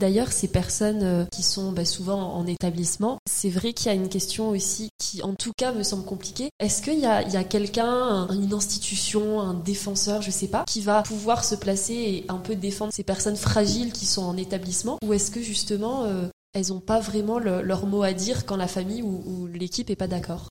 D'ailleurs, 0.04 0.32
ces 0.32 0.48
personnes 0.48 1.02
euh, 1.02 1.24
qui 1.32 1.42
sont 1.42 1.72
bah, 1.72 1.86
souvent 1.86 2.34
en 2.34 2.46
établissement, 2.46 3.16
c'est 3.26 3.48
vrai 3.48 3.72
qu'il 3.72 3.86
y 3.86 3.88
a 3.88 3.94
une 3.94 4.10
question 4.10 4.50
aussi 4.50 4.90
qui, 4.98 5.22
en 5.22 5.34
tout 5.34 5.52
cas, 5.56 5.72
me 5.72 5.82
semble 5.82 6.04
compliquée. 6.04 6.50
Est-ce 6.60 6.82
qu'il 6.82 6.98
y 6.98 7.06
a, 7.06 7.44
quelqu'un, 7.44 8.28
une 8.28 8.52
institution, 8.52 9.40
un 9.40 9.54
défenseur, 9.54 10.20
je 10.20 10.30
sais 10.30 10.48
pas, 10.48 10.64
qui 10.68 10.82
va 10.82 11.00
pouvoir 11.04 11.42
se 11.42 11.54
placer 11.54 11.94
et 11.94 12.26
un 12.28 12.36
peu 12.36 12.54
défendre 12.54 12.92
ces 12.92 13.02
personnes 13.02 13.36
fragiles 13.36 13.94
qui 13.94 14.04
sont 14.04 14.24
en 14.24 14.36
établissement? 14.36 14.98
Ou 15.02 15.14
est-ce 15.14 15.30
que 15.30 15.40
justement, 15.40 16.04
euh, 16.04 16.26
elles 16.52 16.68
n'ont 16.68 16.80
pas 16.80 17.00
vraiment 17.00 17.38
leur 17.38 17.86
mot 17.86 18.02
à 18.02 18.12
dire 18.12 18.44
quand 18.44 18.56
la 18.56 18.68
famille 18.68 19.00
ou, 19.00 19.46
l'équipe 19.46 19.88
est 19.88 19.96
pas 19.96 20.06
d'accord? 20.06 20.48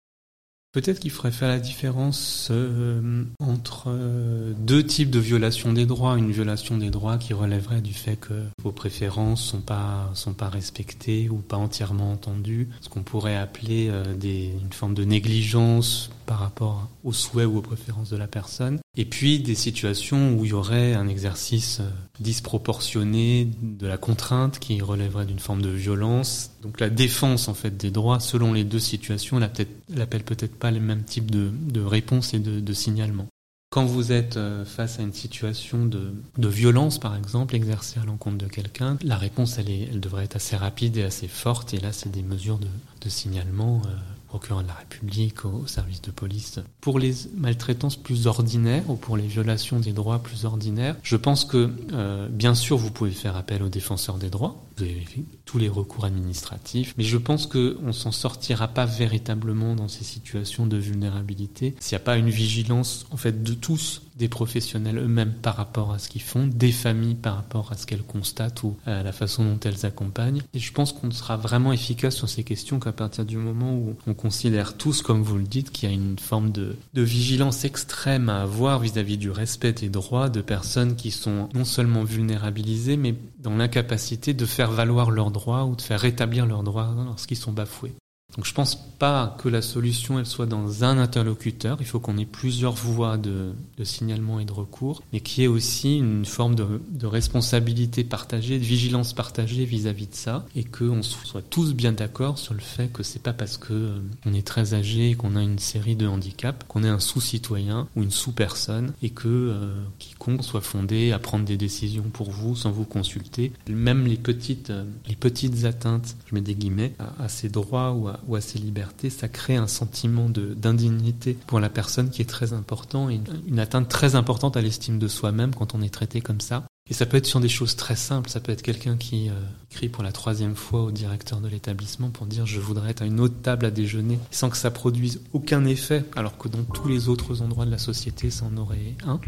Peut-être 0.74 1.00
qu'il 1.00 1.12
faudrait 1.12 1.32
faire 1.32 1.50
la 1.50 1.60
différence 1.60 2.48
euh, 2.50 3.24
entre 3.40 3.86
euh, 3.90 4.54
deux 4.58 4.84
types 4.84 5.12
de 5.12 5.20
violations 5.20 5.72
des 5.72 5.86
droits. 5.86 6.18
Une 6.18 6.32
violation 6.32 6.80
des 6.80 6.90
droits 6.90 7.20
qui 7.20 7.36
relèverait 7.36 7.82
du 7.82 7.94
fait 7.94 8.16
que 8.16 8.34
vos 8.64 8.72
préférences 8.72 9.44
sont 9.44 9.62
pas 9.62 10.10
sont 10.16 10.34
pas 10.34 10.50
respectées 10.50 11.30
ou 11.30 11.38
pas 11.38 11.58
entièrement 11.58 12.12
entendues, 12.12 12.70
ce 12.82 12.90
qu'on 12.90 13.04
pourrait 13.04 13.38
appeler 13.38 13.90
euh, 13.92 14.04
une 14.24 14.74
forme 14.74 14.96
de 14.96 15.04
négligence 15.04 16.10
par 16.26 16.40
rapport 16.40 16.90
aux 17.04 17.14
souhaits 17.14 17.46
ou 17.46 17.58
aux 17.58 17.62
préférences 17.62 18.10
de 18.10 18.18
la 18.18 18.28
personne. 18.28 18.80
Et 18.96 19.06
puis 19.06 19.40
des 19.40 19.56
situations 19.56 20.36
où 20.36 20.46
il 20.46 20.52
y 20.52 20.54
aurait 20.54 20.94
un 20.94 21.08
exercice 21.08 21.80
euh, 21.80 21.90
disproportionné 22.20 23.50
de 23.62 23.88
la 23.88 23.98
contrainte 23.98 24.60
qui 24.60 24.80
relèverait 24.82 25.26
d'une 25.26 25.40
forme 25.40 25.64
de 25.64 25.70
violence. 25.70 26.52
Donc 26.62 26.80
la 26.80 26.92
défense 26.92 27.48
en 27.48 27.56
fait 27.56 27.76
des 27.76 27.90
droits 27.90 28.20
selon 28.20 28.54
les 28.54 28.64
deux 28.64 28.80
situations, 28.80 29.40
elle 29.40 30.02
appelle 30.02 30.24
peut-être 30.24 30.56
pas 30.56 30.70
les 30.70 30.80
mêmes 30.80 31.04
types 31.04 31.32
de, 31.32 31.50
de 31.52 31.82
réponses 31.82 32.36
et 32.36 32.40
de, 32.40 32.60
de 32.60 32.74
signalements. 32.74 33.28
Quand 33.74 33.86
vous 33.86 34.12
êtes 34.12 34.38
euh, 34.38 34.66
face 34.66 35.00
à 35.00 35.02
une 35.02 35.14
situation 35.14 35.88
de, 35.88 36.14
violence, 36.38 37.00
par 37.00 37.16
exemple, 37.16 37.56
exercée 37.56 38.00
à 38.00 38.06
l'encontre 38.06 38.38
de 38.38 38.46
quelqu'un, 38.46 39.00
la 39.02 39.18
réponse, 39.18 39.58
elle, 39.58 40.00
devrait 40.00 40.26
être 40.26 40.36
assez 40.36 40.56
rapide 40.56 40.96
et 40.98 41.02
assez 41.02 41.28
forte. 41.28 41.74
Et 41.74 41.80
là, 41.80 41.92
c'est 41.92 42.12
des 42.12 42.22
mesures 42.22 42.60
de, 42.60 42.68
de 43.02 43.10
signalement 43.10 43.82
euh, 43.88 43.90
procureur 44.34 44.64
de 44.64 44.68
la 44.68 44.74
République, 44.74 45.46
au 45.46 45.68
service 45.68 46.02
de 46.02 46.10
police. 46.10 46.60
Pour 46.82 46.98
les 46.98 47.14
maltraitances 47.38 47.96
plus 47.96 48.26
ordinaires 48.26 48.90
ou 48.90 48.96
pour 48.96 49.16
les 49.16 49.28
violations 49.28 49.80
des 49.80 49.92
droits 49.92 50.24
plus 50.24 50.46
ordinaires, 50.46 50.96
je 51.04 51.18
pense 51.18 51.46
que 51.46 51.70
euh, 51.92 52.28
bien 52.30 52.56
sûr 52.56 52.78
vous 52.78 52.90
pouvez 52.90 53.12
faire 53.12 53.38
appel 53.38 53.62
aux 53.62 53.70
défenseurs 53.70 54.18
des 54.18 54.32
droits, 54.32 54.56
vous 54.78 54.86
avez 54.86 55.06
tous 55.46 55.60
les 55.60 55.70
recours 55.70 56.06
administratifs, 56.06 56.96
mais 56.98 57.04
je 57.04 57.18
pense 57.18 57.46
qu'on 57.46 57.76
ne 57.80 57.92
s'en 57.92 58.12
sortira 58.12 58.68
pas 58.68 58.88
véritablement 58.88 59.76
dans 59.76 59.88
ces 59.88 60.04
situations 60.04 60.66
de 60.66 60.78
vulnérabilité 60.78 61.76
s'il 61.80 61.96
n'y 61.96 62.02
a 62.02 62.06
pas 62.06 62.18
une 62.18 62.32
vigilance 62.32 63.06
en 63.12 63.18
fait 63.18 63.44
de 63.44 63.54
tous 63.54 64.02
des 64.16 64.28
professionnels 64.28 64.98
eux-mêmes 64.98 65.34
par 65.34 65.56
rapport 65.56 65.92
à 65.92 66.00
ce 66.00 66.10
qu'ils 66.10 66.22
font, 66.22 66.48
des 66.48 66.72
familles 66.72 67.16
par 67.16 67.36
rapport 67.36 67.72
à 67.72 67.78
ce 67.78 67.86
qu'elles 67.86 68.04
constatent 68.04 68.64
ou 68.64 68.76
à 68.86 69.04
la 69.04 69.12
façon 69.12 69.44
dont 69.44 69.60
elles 69.64 69.86
accompagnent. 69.86 70.42
Et 70.54 70.60
je 70.60 70.72
pense 70.72 70.94
qu'on 70.94 71.12
sera 71.12 71.38
vraiment 71.38 71.74
efficace 71.74 72.16
sur 72.16 72.30
ces 72.30 72.44
questions 72.44 72.80
qu'à 72.80 72.92
partir 72.92 73.26
du 73.26 73.38
moment 73.38 73.74
où 73.74 73.96
on 74.08 74.14
considère 74.14 74.78
tous, 74.78 75.02
comme 75.02 75.22
vous 75.22 75.38
le 75.38 75.44
dites, 75.44 75.72
qu'il 75.72 75.90
y 75.90 75.92
a 75.92 75.96
une 75.96 76.20
forme 76.20 76.52
de, 76.52 76.76
de 76.94 77.02
vigilance 77.02 77.66
extrême 77.66 78.30
à 78.30 78.42
avoir 78.42 78.80
vis-à-vis 78.80 79.18
du 79.18 79.32
respect 79.32 79.74
des 79.74 79.90
droits 79.90 80.30
de 80.30 80.42
personnes 80.42 80.96
qui 80.96 81.12
sont 81.12 81.50
non 81.54 81.66
seulement 81.66 82.04
vulnérabilisées, 82.04 82.98
mais 82.98 83.16
dans 83.40 83.56
l'incapacité 83.56 84.34
de 84.34 84.46
faire 84.46 84.72
valoir 84.72 85.12
leurs 85.12 85.32
droits 85.32 85.66
ou 85.66 85.76
de 85.76 85.82
faire 85.82 86.00
rétablir 86.00 86.46
leurs 86.46 86.64
droits 86.64 86.94
lorsqu'ils 87.06 87.38
sont 87.38 87.52
bafoués. 87.52 87.94
Donc 88.36 88.46
je 88.46 88.54
pense 88.54 88.76
pas 88.76 89.36
que 89.38 89.48
la 89.48 89.62
solution 89.62 90.18
elle 90.18 90.26
soit 90.26 90.46
dans 90.46 90.84
un 90.84 90.98
interlocuteur. 90.98 91.78
Il 91.80 91.86
faut 91.86 92.00
qu'on 92.00 92.18
ait 92.18 92.26
plusieurs 92.26 92.74
voies 92.74 93.18
de, 93.18 93.54
de, 93.78 93.84
signalement 93.84 94.40
et 94.40 94.46
de 94.46 94.52
recours, 94.52 95.04
mais 95.12 95.20
qu'il 95.20 95.44
y 95.44 95.46
ait 95.46 95.50
aussi 95.50 95.98
une 95.98 96.26
forme 96.26 96.56
de, 96.56 96.82
de, 96.90 97.06
responsabilité 97.06 98.04
partagée, 98.04 98.58
de 98.58 98.64
vigilance 98.64 99.14
partagée 99.14 99.66
vis-à-vis 99.66 100.08
de 100.08 100.16
ça, 100.16 100.46
et 100.56 100.64
qu'on 100.64 101.04
soit 101.04 101.44
tous 101.48 101.74
bien 101.74 101.92
d'accord 101.92 102.40
sur 102.40 102.54
le 102.54 102.60
fait 102.60 102.92
que 102.92 103.04
c'est 103.04 103.22
pas 103.22 103.34
parce 103.34 103.58
que 103.58 103.74
euh, 103.74 104.00
on 104.26 104.34
est 104.34 104.46
très 104.46 104.74
âgé, 104.74 105.14
qu'on 105.16 105.36
a 105.36 105.42
une 105.42 105.60
série 105.60 105.96
de 105.96 106.08
handicaps, 106.08 106.66
qu'on 106.68 106.84
est 106.84 106.90
un 106.90 107.00
sous-citoyen 107.00 107.88
ou 107.96 108.04
une 108.04 108.12
sous-personne, 108.12 108.94
et 109.04 109.12
que 109.12 109.28
euh, 109.28 109.76
quiconque 110.00 110.44
soit 110.44 110.62
fondé 110.62 111.12
à 111.12 111.20
prendre 111.20 111.46
des 111.46 111.58
décisions 111.58 112.10
pour 112.12 112.32
vous 112.32 112.56
sans 112.56 112.72
vous 112.72 112.86
consulter. 112.86 113.52
Même 113.70 114.08
les 114.08 114.18
petites, 114.18 114.72
euh, 114.72 114.86
les 115.08 115.16
petites 115.16 115.66
atteintes, 115.66 116.16
je 116.28 116.36
mets 116.36 116.42
des 116.42 116.56
guillemets, 116.56 116.94
à, 116.98 117.26
à 117.26 117.30
ces 117.30 117.50
droits 117.50 117.92
ou 117.92 118.08
à, 118.08 118.20
ou 118.28 118.36
à 118.36 118.42
ses 118.42 118.60
libertés, 118.60 119.10
ça 119.10 119.28
crée 119.28 119.56
un 119.56 119.68
sentiment 119.68 120.30
d'indignité 120.30 121.38
pour 121.48 121.60
la 121.60 121.70
personne 121.70 122.10
qui 122.10 122.22
est 122.22 122.30
très 122.30 122.54
important 122.54 123.10
et 123.10 123.20
une, 123.48 123.60
atteinte 123.60 123.90
très 123.90 124.16
importante 124.16 124.58
à 124.58 124.62
l'estime 124.62 125.00
de 125.00 125.08
soi-même 125.08 125.54
quand 125.56 125.76
on 125.76 125.82
est 125.82 125.94
traité 125.94 126.22
comme 126.22 126.42
ça. 126.42 126.64
Et 126.90 126.94
ça 126.94 127.06
peut 127.06 127.18
être 127.18 127.26
sur 127.26 127.40
des 127.40 127.50
choses 127.50 127.78
très 127.78 127.96
simples. 127.96 128.30
Ça 128.30 128.42
peut 128.42 128.52
être 128.52 128.62
quelqu'un 128.62 128.98
qui 128.98 129.30
euh, 129.30 129.34
écrit 129.72 129.88
pour 129.88 130.04
la 130.04 130.12
troisième 130.12 130.56
fois 130.56 130.84
au 130.84 130.92
directeur 130.92 131.40
de 131.40 131.48
l'établissement 131.48 132.10
pour 132.10 132.26
dire 132.26 132.46
je 132.46 132.60
voudrais 132.60 132.92
être 132.92 133.04
à 133.04 133.06
une 133.06 133.22
autre 133.22 133.42
table 133.42 133.66
à 133.66 133.72
déjeuner 133.72 134.20
sans 134.32 134.50
que 134.50 134.58
ça 134.58 134.70
produise 134.70 135.22
aucun 135.32 135.64
effet, 135.66 136.04
alors 136.16 136.38
que 136.38 136.50
dans 136.50 136.64
tous 136.64 136.90
les 136.90 137.08
autres 137.08 137.42
endroits 137.42 137.66
de 137.66 137.72
la 137.72 137.78
société, 137.78 138.30
ça 138.30 138.46
en 138.46 138.58
aurait 138.58 138.96
un. 139.06 139.22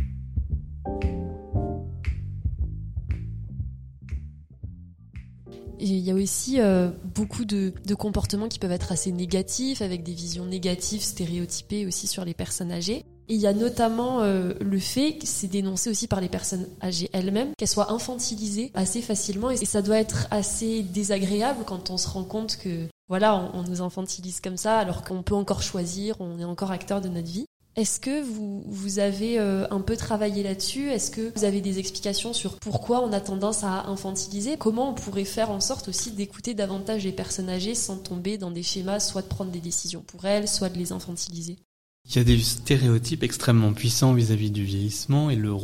Il 5.79 5.98
y 5.98 6.12
a 6.12 6.13
aussi 6.13 6.60
euh, 6.60 6.89
beaucoup 7.03 7.46
de, 7.46 7.74
de, 7.86 7.96
comportements 7.96 8.48
qui 8.48 8.60
peuvent 8.60 8.72
être 8.72 8.91
assez 8.91 9.12
négatifs, 9.12 9.82
avec 9.82 10.03
des 10.03 10.13
visions 10.13 10.46
négatives, 10.46 11.01
stéréotypées 11.01 11.86
aussi 11.86 12.08
sur 12.08 12.25
les 12.25 12.34
personnes 12.34 12.72
âgées. 12.72 13.03
Et 13.27 13.34
il 13.34 13.39
y 13.39 13.48
a 13.48 13.53
notamment 13.53 14.22
euh, 14.22 14.53
le 14.62 14.79
fait, 14.79 15.17
c'est 15.24 15.48
dénoncé 15.48 15.89
aussi 15.89 16.08
par 16.08 16.22
les 16.22 16.29
personnes 16.29 16.67
âgées 16.82 17.10
elles-mêmes, 17.12 17.53
qu'elles 17.58 17.67
soient 17.67 17.91
infantilisées 17.91 18.72
assez 18.75 19.01
facilement. 19.01 19.50
Et 19.50 19.65
ça 19.65 19.82
doit 19.82 19.98
être 19.98 20.27
assez 20.32 20.84
désagréable 20.84 21.63
quand 21.65 21.89
on 21.89 21.98
se 21.98 22.08
rend 22.08 22.24
compte 22.24 22.58
que, 22.58 22.88
voilà, 23.08 23.36
on, 23.36 23.60
on 23.60 23.63
nous 23.63 23.82
infantilise 23.82 24.41
comme 24.41 24.58
ça, 24.58 24.77
alors 24.77 25.03
qu'on 25.03 25.24
peut 25.24 25.36
encore 25.36 25.63
choisir, 25.63 26.15
on 26.20 26.39
est 26.39 26.46
encore 26.46 26.72
acteur 26.72 27.01
de 27.01 27.10
notre 27.10 27.27
vie. 27.27 27.46
Est-ce 27.75 28.00
que 28.00 28.22
vous, 28.22 28.63
vous 28.67 29.00
avez 29.00 29.38
euh, 29.38 29.67
un 29.70 29.82
peu 29.82 29.98
travaillé 29.98 30.44
là-dessus? 30.44 30.89
Est-ce 30.89 31.12
que 31.12 31.34
vous 31.36 31.44
avez 31.44 31.60
des 31.60 31.77
explications 31.77 32.32
sur 32.32 32.58
pourquoi 32.60 33.01
on 33.01 33.12
a 33.12 33.20
tendance 33.20 33.65
à 33.65 33.88
infantiliser? 33.88 34.55
Comment 34.55 34.91
on 34.91 34.94
pourrait 34.94 35.25
faire 35.25 35.51
en 35.51 35.60
sorte 35.60 35.89
aussi 35.89 36.12
d'écouter 36.12 36.53
davantage 36.53 37.03
les 37.03 37.12
personnes 37.12 37.50
âgées 37.50 37.75
sans 37.75 37.98
tomber 37.98 38.38
dans 38.38 38.51
des 38.51 38.63
schémas, 38.63 39.01
soit 39.01 39.24
de 39.24 39.27
prendre 39.27 39.51
des 39.51 39.60
décisions 39.60 40.03
pour 40.08 40.24
elles, 40.24 40.48
soit 40.48 40.70
de 40.70 40.77
les 40.77 40.94
infantiliser? 40.94 41.58
Il 42.10 42.16
y 42.18 42.20
a 42.20 42.24
des 42.24 42.40
stéréotypes 42.40 43.24
extrêmement 43.24 43.74
puissants 43.74 44.14
vis-à-vis 44.14 44.50
-vis 44.50 44.52
du 44.52 44.64
vieillissement 44.64 45.30
et 45.30 45.36
le, 45.36 45.56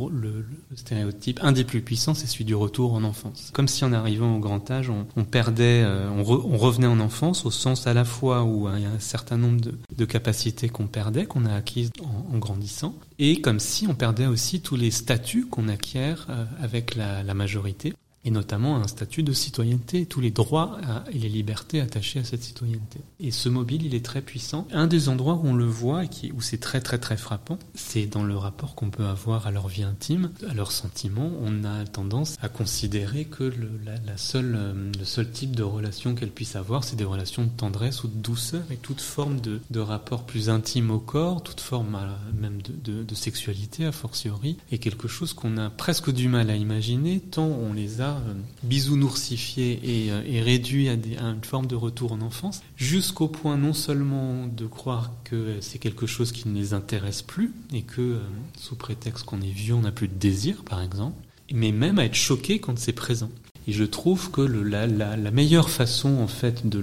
stéréotype, 0.74 1.38
un 1.42 1.52
des 1.52 1.64
plus 1.64 1.82
puissants, 1.82 2.14
c'est 2.14 2.26
celui 2.26 2.44
du 2.44 2.54
retour 2.54 2.94
en 2.94 3.04
enfance. 3.04 3.50
Comme 3.52 3.68
si 3.68 3.84
en 3.84 3.92
arrivant 3.92 4.36
au 4.36 4.38
grand 4.38 4.70
âge, 4.70 4.90
on, 4.90 5.24
perdait, 5.24 5.82
euh, 5.84 6.10
on, 6.10 6.24
re, 6.24 6.44
on, 6.44 6.56
revenait 6.56 6.86
en 6.86 7.00
enfance 7.00 7.46
au 7.46 7.50
sens 7.50 7.86
à 7.86 7.94
la 7.94 8.04
fois 8.04 8.42
où 8.42 8.66
hein, 8.66 8.74
il 8.76 8.82
y 8.82 8.86
a 8.86 8.90
un 8.90 8.98
certain 8.98 9.36
nombre 9.36 9.60
de, 9.96 10.04
capacités 10.04 10.68
qu'on 10.68 10.88
perdait, 10.88 11.26
qu'on 11.26 11.46
a 11.46 11.54
acquises 11.54 11.90
en, 12.02 12.38
grandissant, 12.38 12.94
et 13.18 13.40
comme 13.40 13.60
si 13.60 13.86
on 13.86 13.94
perdait 13.94 14.26
aussi 14.26 14.60
tous 14.60 14.76
les 14.76 14.90
statuts 14.90 15.46
qu'on 15.46 15.68
acquiert 15.68 16.26
euh, 16.28 16.44
avec 16.60 16.96
la 16.96 17.34
majorité 17.34 17.94
et 18.24 18.30
notamment 18.30 18.76
un 18.76 18.86
statut 18.86 19.22
de 19.22 19.32
citoyenneté, 19.32 20.06
tous 20.06 20.20
les 20.20 20.30
droits 20.30 20.78
et 21.12 21.18
les 21.18 21.28
libertés 21.28 21.80
attachés 21.80 22.20
à 22.20 22.24
cette 22.24 22.42
citoyenneté. 22.42 23.00
Et 23.20 23.30
ce 23.30 23.48
mobile, 23.48 23.84
il 23.84 23.94
est 23.94 24.04
très 24.04 24.22
puissant. 24.22 24.66
Un 24.72 24.86
des 24.86 25.08
endroits 25.08 25.34
où 25.34 25.48
on 25.48 25.54
le 25.54 25.64
voit 25.64 26.04
et 26.04 26.32
où 26.32 26.40
c'est 26.40 26.58
très 26.58 26.80
très 26.80 26.98
très 26.98 27.16
frappant, 27.16 27.58
c'est 27.74 28.06
dans 28.06 28.22
le 28.22 28.36
rapport 28.36 28.74
qu'on 28.74 28.90
peut 28.90 29.06
avoir 29.06 29.46
à 29.46 29.50
leur 29.50 29.68
vie 29.68 29.82
intime, 29.82 30.30
à 30.48 30.54
leurs 30.54 30.72
sentiments. 30.72 31.30
On 31.42 31.64
a 31.64 31.84
tendance 31.84 32.36
à 32.42 32.48
considérer 32.48 33.24
que 33.24 33.44
le, 33.44 33.70
la, 33.84 34.16
seule, 34.16 34.54
euh, 34.56 34.92
le 34.98 35.04
seul 35.04 35.30
type 35.30 35.56
de 35.56 35.62
relation 35.62 36.14
qu'elles 36.14 36.30
puissent 36.30 36.56
avoir, 36.56 36.84
c'est 36.84 36.96
des 36.96 37.04
relations 37.04 37.44
de 37.44 37.50
tendresse 37.50 38.04
ou 38.04 38.08
de 38.08 38.14
douceur 38.14 38.62
et 38.70 38.76
toute 38.76 39.00
forme 39.00 39.40
de, 39.40 39.60
de 39.70 39.80
rapport 39.80 40.24
plus 40.24 40.48
intime 40.48 40.90
au 40.90 40.98
corps, 41.00 41.42
toute 41.42 41.60
forme 41.60 41.98
même 42.40 42.62
de, 42.62 42.92
de, 42.92 43.02
de 43.02 43.14
sexualité 43.14 43.84
a 43.84 43.92
fortiori, 43.92 44.58
est 44.70 44.78
quelque 44.78 45.08
chose 45.08 45.32
qu'on 45.32 45.56
a 45.56 45.70
presque 45.70 46.12
du 46.12 46.28
mal 46.28 46.50
à 46.50 46.56
imaginer 46.56 47.20
tant 47.20 47.46
on 47.46 47.72
les 47.72 48.00
a 48.00 48.11
euh, 48.16 48.34
bisounoursifie 48.62 49.78
et, 49.82 50.10
euh, 50.10 50.22
et 50.26 50.40
réduit 50.40 50.88
à, 50.88 50.94
une 50.94 51.44
forme 51.44 51.66
de 51.66 51.74
retour 51.74 52.12
en 52.12 52.20
enfance, 52.20 52.62
jusqu'au 52.76 53.28
point 53.28 53.56
non 53.56 53.72
seulement 53.72 54.46
de 54.46 54.66
croire 54.66 55.10
que 55.24 55.56
c'est 55.60 55.78
quelque 55.78 56.06
chose 56.06 56.32
qui 56.32 56.48
ne 56.48 56.54
les 56.54 56.74
intéresse 56.74 57.22
plus 57.22 57.52
et 57.72 57.82
que 57.82 58.00
euh, 58.00 58.18
sous 58.58 58.76
prétexte 58.76 59.24
qu'on 59.24 59.40
est 59.40 59.50
vieux, 59.50 59.74
on 59.74 59.82
n'a 59.82 59.92
plus 59.92 60.08
de 60.08 60.14
désir, 60.14 60.62
par 60.64 60.82
exemple, 60.82 61.16
mais 61.52 61.72
même 61.72 61.98
à 61.98 62.04
être 62.04 62.14
choqué 62.14 62.58
quand 62.58 62.78
c'est 62.78 62.92
présent. 62.92 63.30
Et 63.68 63.72
je 63.72 63.84
trouve 63.84 64.30
que 64.32 64.40
la, 64.40 65.30
meilleure 65.30 65.70
façon, 65.70 66.18
en 66.18 66.26
fait, 66.26 66.68
de, 66.68 66.82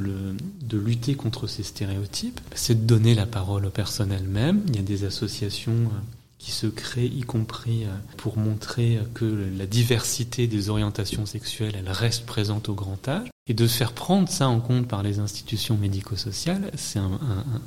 de 0.62 0.78
lutter 0.78 1.16
contre 1.16 1.46
ces 1.46 1.64
stéréotypes, 1.64 2.40
c'est 2.56 2.82
de 2.82 2.88
donner 2.88 3.16
la 3.16 3.26
parole 3.26 3.66
aux 3.66 3.72
personnes 3.72 4.14
elles-mêmes. 4.14 4.64
Il 4.70 4.78
y 4.78 4.80
a 4.80 4.84
des 4.84 5.04
associations 5.04 5.92
qui 6.40 6.52
se 6.52 6.68
crée, 6.68 7.06
y 7.06 7.22
compris 7.22 7.84
euh, 7.84 7.90
pour 8.18 8.38
montrer 8.38 8.98
que 9.14 9.26
la 9.58 9.66
diversité 9.66 10.48
des 10.48 10.70
orientations 10.70 11.26
sexuelles, 11.26 11.76
elle 11.78 11.92
reste 11.92 12.26
présente 12.26 12.70
au 12.70 12.74
grand 12.74 13.08
âge. 13.08 13.28
Et 13.48 13.54
de 13.56 13.66
faire 13.66 13.94
prendre 13.94 14.30
ça 14.30 14.48
en 14.48 14.60
compte 14.60 14.88
par 14.88 15.02
les 15.02 15.18
institutions 15.18 15.76
médico-sociales, 15.76 16.70
c'est 16.76 17.00
un, 17.00 17.20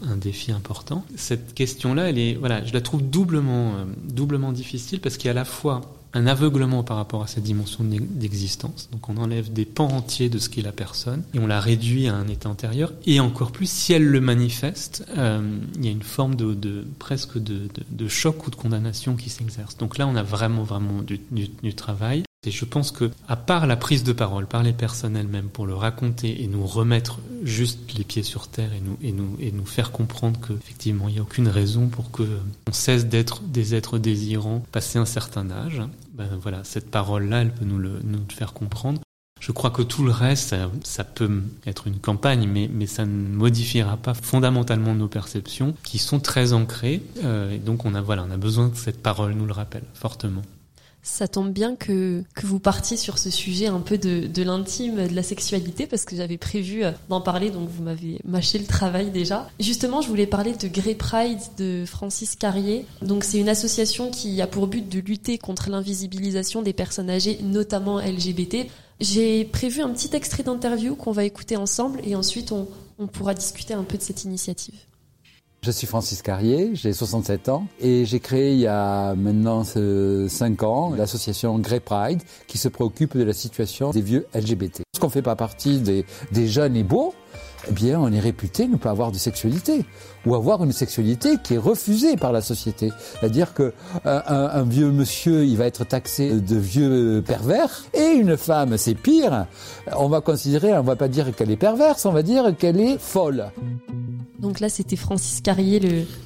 un, 0.05 0.11
un, 0.11 0.17
défi 0.17 0.53
important. 0.53 1.05
Cette 1.17 1.55
question-là, 1.55 2.09
elle 2.09 2.19
est, 2.19 2.35
voilà, 2.35 2.65
je 2.65 2.73
la 2.73 2.81
trouve 2.81 3.03
doublement, 3.03 3.75
euh, 3.75 3.85
doublement 4.05 4.53
difficile 4.53 5.01
parce 5.01 5.17
qu'il 5.17 5.27
y 5.27 5.29
a 5.29 5.33
à 5.33 5.35
la 5.35 5.45
fois 5.45 5.81
un 6.15 6.27
aveuglement 6.27 6.83
par 6.83 6.97
rapport 6.97 7.23
à 7.23 7.27
cette 7.27 7.45
dimension 7.45 7.85
d'existence. 7.85 8.89
Donc 8.93 9.09
on 9.09 9.17
enlève 9.17 9.53
des 9.53 9.65
pans 9.65 9.89
entiers 9.89 10.29
de 10.29 10.39
ce 10.39 10.49
qu'est 10.49 10.63
la 10.63 10.73
personne 10.73 11.23
et 11.35 11.39
on 11.39 11.47
la 11.47 11.61
réduit 11.61 12.09
à 12.09 12.15
un 12.15 12.29
état 12.29 12.49
antérieur. 12.49 12.93
Et 13.07 13.21
encore 13.21 13.53
plus, 13.53 13.71
si 13.71 13.93
elle 13.93 14.05
le 14.05 14.21
manifeste, 14.21 15.05
euh, 15.17 15.59
il 15.77 15.85
y 15.85 15.89
a 15.89 15.93
une 15.93 16.03
forme 16.03 16.35
de, 16.35 16.55
de 16.55 16.85
presque 16.99 17.39
de, 17.39 17.55
de, 17.55 17.83
de, 17.91 18.09
choc 18.09 18.47
ou 18.47 18.51
de 18.51 18.57
condamnation 18.57 19.17
qui 19.17 19.31
s'exerce. 19.31 19.77
Donc 19.77 19.99
là, 19.99 20.07
on 20.07 20.17
a 20.17 20.23
vraiment 20.23 20.63
vraiment 20.63 21.03
du, 21.03 21.21
du, 21.31 21.49
du 21.63 21.75
travail. 21.75 22.25
Et 22.45 22.51
je 22.51 22.65
pense 22.65 22.91
que, 22.91 23.09
à 23.29 23.37
part 23.37 23.69
la 23.69 23.77
prise 23.77 24.03
de 24.03 24.13
parole 24.13 24.49
par 24.49 24.65
les 24.65 24.73
personnes 24.73 25.17
elles-mêmes 25.17 25.49
pour 25.49 25.65
le 25.65 25.75
raconter 25.75 26.43
et 26.43 26.49
nous 26.49 26.67
remettre 26.67 27.21
juste 27.45 27.79
les 27.97 28.03
pieds 28.03 28.25
sur 28.25 28.49
terre 28.49 28.73
et 28.73 28.81
nous, 28.81 28.99
et 29.01 29.13
nous, 29.13 29.37
et 29.39 29.53
nous 29.53 29.65
faire 29.65 29.93
comprendre 29.93 30.41
qu'effectivement, 30.41 31.09
il 31.09 31.15
n'y 31.15 31.19
a 31.21 31.23
aucune 31.23 31.47
raison 31.47 31.87
pour 31.87 32.11
que 32.11 32.25
on 32.69 32.73
cesse 32.73 33.07
d'être 33.07 33.43
des 33.43 33.77
êtres 33.77 33.97
désirants 33.97 34.65
passé 34.73 34.99
un 34.99 35.05
certain 35.05 35.53
âge, 35.53 35.83
ben 36.13 36.29
voilà, 36.41 36.65
cette 36.65 36.91
parole-là, 36.91 37.43
elle 37.43 37.53
peut 37.53 37.65
nous 37.65 37.79
le, 37.79 38.01
nous 38.05 38.19
le 38.19 38.35
faire 38.35 38.53
comprendre. 38.53 39.01
Je 39.41 39.51
crois 39.51 39.71
que 39.71 39.83
tout 39.83 40.05
le 40.05 40.13
reste, 40.13 40.55
ça, 40.85 41.05
peut 41.05 41.43
être 41.67 41.89
une 41.89 41.99
campagne, 41.99 42.47
mais, 42.47 42.71
mais 42.73 42.87
ça 42.87 43.05
ne 43.05 43.29
modifiera 43.29 43.97
pas 43.97 44.15
fondamentalement 44.15 44.95
nos 44.95 45.09
perceptions, 45.09 45.75
qui 45.83 45.99
sont 45.99 46.21
très 46.21 46.53
ancrées. 46.53 47.03
Euh, 47.25 47.51
et 47.51 47.59
donc 47.59 47.85
on 47.85 47.95
a, 47.97 48.01
voilà, 48.01 48.25
on 48.29 48.31
a 48.31 48.37
besoin 48.37 48.71
que 48.71 48.77
cette 48.77 49.03
parole 49.03 49.33
nous 49.33 49.47
le 49.47 49.53
rappelle 49.53 49.83
fortement. 49.95 50.43
Ça 51.05 51.27
tombe 51.27 51.51
bien 51.51 51.75
que, 51.75 52.23
que 52.35 52.47
vous 52.47 52.61
partiez 52.61 52.97
sur 52.97 53.19
ce 53.19 53.29
sujet 53.29 53.67
un 53.67 53.81
peu 53.81 53.99
de, 53.99 54.29
de 54.29 54.43
l'intime, 54.45 55.09
de 55.09 55.15
la 55.15 55.25
sexualité, 55.25 55.89
parce 55.89 56.05
que 56.05 56.15
j'avais 56.15 56.39
prévu 56.39 56.85
euh, 56.85 56.93
d'en 57.09 57.21
parler, 57.21 57.51
donc 57.51 57.69
vous 57.69 57.83
m'avez 57.83 58.21
mâché 58.25 58.57
le 58.59 58.67
travail 58.67 59.11
déjà. 59.11 59.49
Justement, 59.59 60.01
je 60.01 60.09
voulais 60.09 60.29
parler 60.29 60.53
de 60.55 60.69
Grey 60.69 60.95
Pride 60.95 61.41
de 61.59 61.85
Francis 61.87 62.37
Carrier. 62.37 62.87
Donc 63.03 63.25
c'est 63.25 63.39
une 63.39 63.49
association 63.49 64.11
qui 64.13 64.41
a 64.41 64.47
pour 64.47 64.69
but 64.69 64.89
de 64.89 65.01
lutter 65.01 65.39
contre 65.39 65.71
l'invisibilisation 65.71 66.63
des 66.63 66.73
personnes 66.73 67.11
âgées, 67.11 67.41
notamment 67.43 67.99
LGBT. 67.99 68.69
J'ai 69.01 69.45
prévu 69.45 69.83
un 69.83 69.91
petit 69.91 70.15
extrait 70.15 70.45
d'interview 70.45 70.95
qu'on 70.95 71.11
va 71.11 71.25
écouter 71.25 71.57
ensemble 71.57 72.01
et 72.05 72.15
ensuite 72.15 72.53
on, 72.53 72.69
on 73.01 73.09
pourra 73.09 73.35
discuter 73.35 73.75
un 73.75 73.83
peu 73.83 73.99
de 73.99 74.03
cette 74.03 74.23
initiative. 74.23 74.79
Je 75.65 75.71
suis 75.71 75.87
Francis 75.87 76.23
Carrier, 76.23 76.71
j'ai 76.73 76.93
67 76.93 77.49
ans 77.49 77.69
et 77.81 78.05
j'ai 78.05 78.19
créé 78.19 78.53
il 78.53 78.59
y 78.59 78.67
a 78.67 79.15
maintenant 79.15 79.63
5 79.63 80.61
ans 80.65 80.93
l'association 80.93 81.57
Grey 81.61 81.79
Pride 81.79 82.21
qui 82.49 82.59
se 82.59 82.67
préoccupe 82.67 83.17
de 83.17 83.23
la 83.23 83.33
situation 83.33 83.91
des 83.91 84.01
vieux 84.01 84.27
LGBT. 84.35 84.83
Parce 84.91 85.01
qu'on 85.01 85.07
ne 85.07 85.13
fait 85.13 85.23
pas 85.23 85.37
partie 85.37 85.79
des, 85.79 86.05
jeunes 86.49 86.75
et 86.75 86.83
beaux, 86.83 87.15
eh 87.69 87.71
bien, 87.71 88.01
on 88.01 88.13
est 88.13 88.19
réputé 88.19 88.67
ne 88.67 88.77
pas 88.77 88.91
avoir 88.91 89.13
de 89.13 89.19
sexualité 89.19 89.85
ou 90.27 90.35
avoir 90.35 90.65
une 90.65 90.73
sexualité 90.73 91.37
qui 91.45 91.55
est 91.55 91.59
refusée 91.59 92.17
par 92.17 92.33
la 92.33 92.41
société. 92.41 92.91
C'est-à-dire 93.21 93.55
que 93.55 93.73
euh, 94.05 94.21
un, 94.27 94.65
vieux 94.65 94.91
monsieur, 94.91 95.45
il 95.45 95.57
va 95.57 95.67
être 95.67 95.85
taxé 95.85 96.41
de 96.41 96.57
vieux 96.57 97.23
pervers, 97.25 97.85
et 97.95 98.09
une 98.09 98.37
femme, 98.37 98.77
c'est 98.79 98.97
pire. 98.97 99.47
On 99.97 100.09
va 100.09 100.21
considérer, 100.23 100.77
on 100.77 100.83
va 100.83 100.97
pas 100.97 101.07
dire 101.07 101.33
qu'elle 101.37 101.53
est 101.53 101.57
perverse, 101.57 102.05
on 102.05 102.13
va 102.13 102.25
dire 102.25 102.57
qu'elle 102.57 102.81
est 102.81 102.99
folle. 102.99 103.53
Donc 104.43 104.59
là, 104.59 104.69
c'était 104.69 104.97
Francis 104.97 105.41
Carrier, 105.41 105.81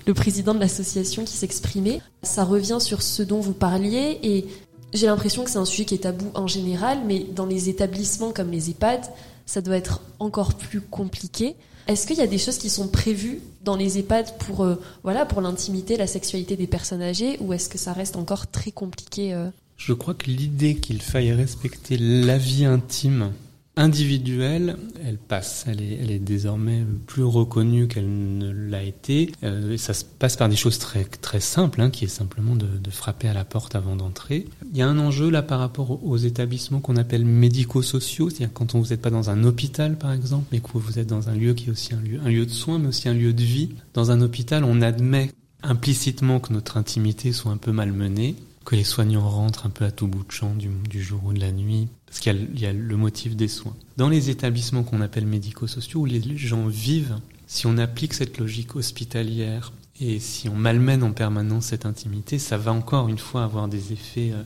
le, 0.06 0.14
président 0.14 0.54
de 0.54 0.58
l'association, 0.58 1.24
qui 1.24 1.34
s'exprimait. 1.34 2.00
Ça 2.22 2.44
revient 2.44 2.78
sur 2.80 3.02
ce 3.02 3.22
dont 3.22 3.40
vous 3.40 3.52
parliez, 3.52 4.18
et 4.22 4.46
j'ai 4.94 5.06
l'impression 5.06 5.44
que 5.44 5.50
c'est 5.50 5.58
un 5.58 5.66
sujet 5.66 5.84
qui 5.84 5.94
est 5.94 5.98
tabou 5.98 6.30
en 6.34 6.46
général, 6.46 6.98
mais 7.06 7.26
dans 7.34 7.44
les 7.44 7.68
établissements 7.68 8.32
comme 8.32 8.50
les 8.50 8.70
EHPAD, 8.70 9.02
ça 9.44 9.60
doit 9.60 9.76
être 9.76 10.00
encore 10.18 10.54
plus 10.54 10.80
compliqué. 10.80 11.56
Est-ce 11.88 12.06
qu'il 12.06 12.16
y 12.16 12.22
a 12.22 12.26
des 12.26 12.38
choses 12.38 12.56
qui 12.56 12.70
sont 12.70 12.88
prévues 12.88 13.40
dans 13.64 13.76
les 13.76 13.98
EHPAD 13.98 14.38
pour 14.38 14.64
euh, 14.64 14.80
voilà 15.04 15.26
pour 15.26 15.42
l'intimité, 15.42 15.96
la 15.98 16.06
sexualité 16.06 16.56
des 16.56 16.66
personnes 16.66 17.02
âgées, 17.02 17.36
ou 17.40 17.52
est-ce 17.52 17.68
que 17.68 17.78
ça 17.78 17.92
reste 17.92 18.16
encore 18.16 18.46
très 18.46 18.72
compliqué 18.72 19.34
euh 19.34 19.50
Je 19.76 19.92
crois 19.92 20.14
que 20.14 20.30
l'idée 20.30 20.76
qu'il 20.76 21.02
faille 21.02 21.32
respecter 21.32 21.98
la 21.98 22.38
vie 22.38 22.64
intime 22.64 23.32
individuelle, 23.76 24.76
elle 25.04 25.18
passe. 25.18 25.66
Elle 25.68 25.82
est, 25.82 26.18
désormais 26.18 26.84
plus 27.06 27.22
reconnue 27.22 27.88
qu'elle 27.88 28.08
ne 28.08 28.50
l'a 28.50 28.82
été. 28.82 29.30
Euh, 29.44 29.76
ça 29.76 29.94
se 29.94 30.04
passe 30.04 30.36
par 30.36 30.48
des 30.48 30.56
choses 30.56 30.78
très, 30.78 31.04
très 31.04 31.40
simples, 31.40 31.80
hein, 31.80 31.90
qui 31.90 32.04
est 32.04 32.08
simplement 32.08 32.56
de, 32.56 32.66
frapper 32.90 33.28
à 33.28 33.34
la 33.34 33.44
porte 33.44 33.74
avant 33.74 33.94
d'entrer. 33.96 34.46
Il 34.72 34.78
y 34.78 34.82
a 34.82 34.88
un 34.88 34.98
enjeu 34.98 35.28
là 35.28 35.42
par 35.42 35.58
rapport 35.58 36.02
aux 36.04 36.16
établissements 36.16 36.80
qu'on 36.80 36.96
appelle 36.96 37.24
médico-sociaux, 37.24 38.30
c'est-à-dire 38.30 38.54
quand 38.54 38.74
on, 38.74 38.80
vous 38.80 38.88
n'êtes 38.88 39.02
pas 39.02 39.10
dans 39.10 39.28
un 39.28 39.44
hôpital 39.44 39.98
par 39.98 40.12
exemple, 40.12 40.46
mais 40.50 40.60
que 40.60 40.70
vous 40.74 40.98
êtes 40.98 41.08
dans 41.08 41.28
un 41.28 41.34
lieu 41.34 41.52
qui 41.52 41.68
est 41.68 41.72
aussi 41.72 41.92
un 41.92 42.00
lieu, 42.00 42.18
un 42.24 42.30
lieu 42.30 42.46
de 42.46 42.50
soins, 42.50 42.78
mais 42.78 42.88
aussi 42.88 43.08
un 43.08 43.14
lieu 43.14 43.34
de 43.34 43.42
vie. 43.42 43.70
Dans 43.92 44.10
un 44.10 44.22
hôpital, 44.22 44.64
on 44.64 44.80
admet 44.80 45.30
implicitement 45.62 46.40
que 46.40 46.52
notre 46.52 46.78
intimité 46.78 47.32
soit 47.32 47.52
un 47.52 47.56
peu 47.58 47.72
malmenée 47.72 48.36
que 48.64 48.74
les 48.74 48.84
soignants 48.84 49.28
rentrent 49.28 49.66
un 49.66 49.70
peu 49.70 49.84
à 49.84 49.92
tout 49.92 50.08
bout 50.08 50.24
de 50.24 50.32
champ 50.32 50.52
du 50.54 51.02
jour 51.02 51.20
ou 51.24 51.32
de 51.32 51.38
la 51.38 51.52
nuit, 51.52 51.88
parce 52.06 52.20
qu'il 52.20 52.58
y, 52.58 52.66
a 52.66 52.72
le 52.72 52.96
motif 52.96 53.36
des 53.36 53.48
soins. 53.48 53.76
Dans 53.96 54.08
les 54.08 54.30
établissements 54.30 54.84
qu'on 54.84 55.00
appelle 55.00 55.26
médico-sociaux, 55.26 56.00
où 56.00 56.04
les 56.06 56.36
gens 56.36 56.66
vivent, 56.66 57.18
si 57.46 57.66
on 57.66 57.78
applique 57.78 58.14
cette 58.14 58.38
logique 58.38 58.76
hospitalière 58.76 59.72
et 60.00 60.20
si 60.20 60.48
on 60.48 60.54
malmène 60.54 61.02
en 61.02 61.12
permanence 61.12 61.66
cette 61.66 61.86
intimité, 61.86 62.38
ça 62.38 62.58
va 62.58 62.72
encore 62.72 63.08
une 63.08 63.18
fois 63.18 63.44
avoir 63.44 63.66
des 63.68 63.92
effets 63.92 64.30
euh, 64.32 64.42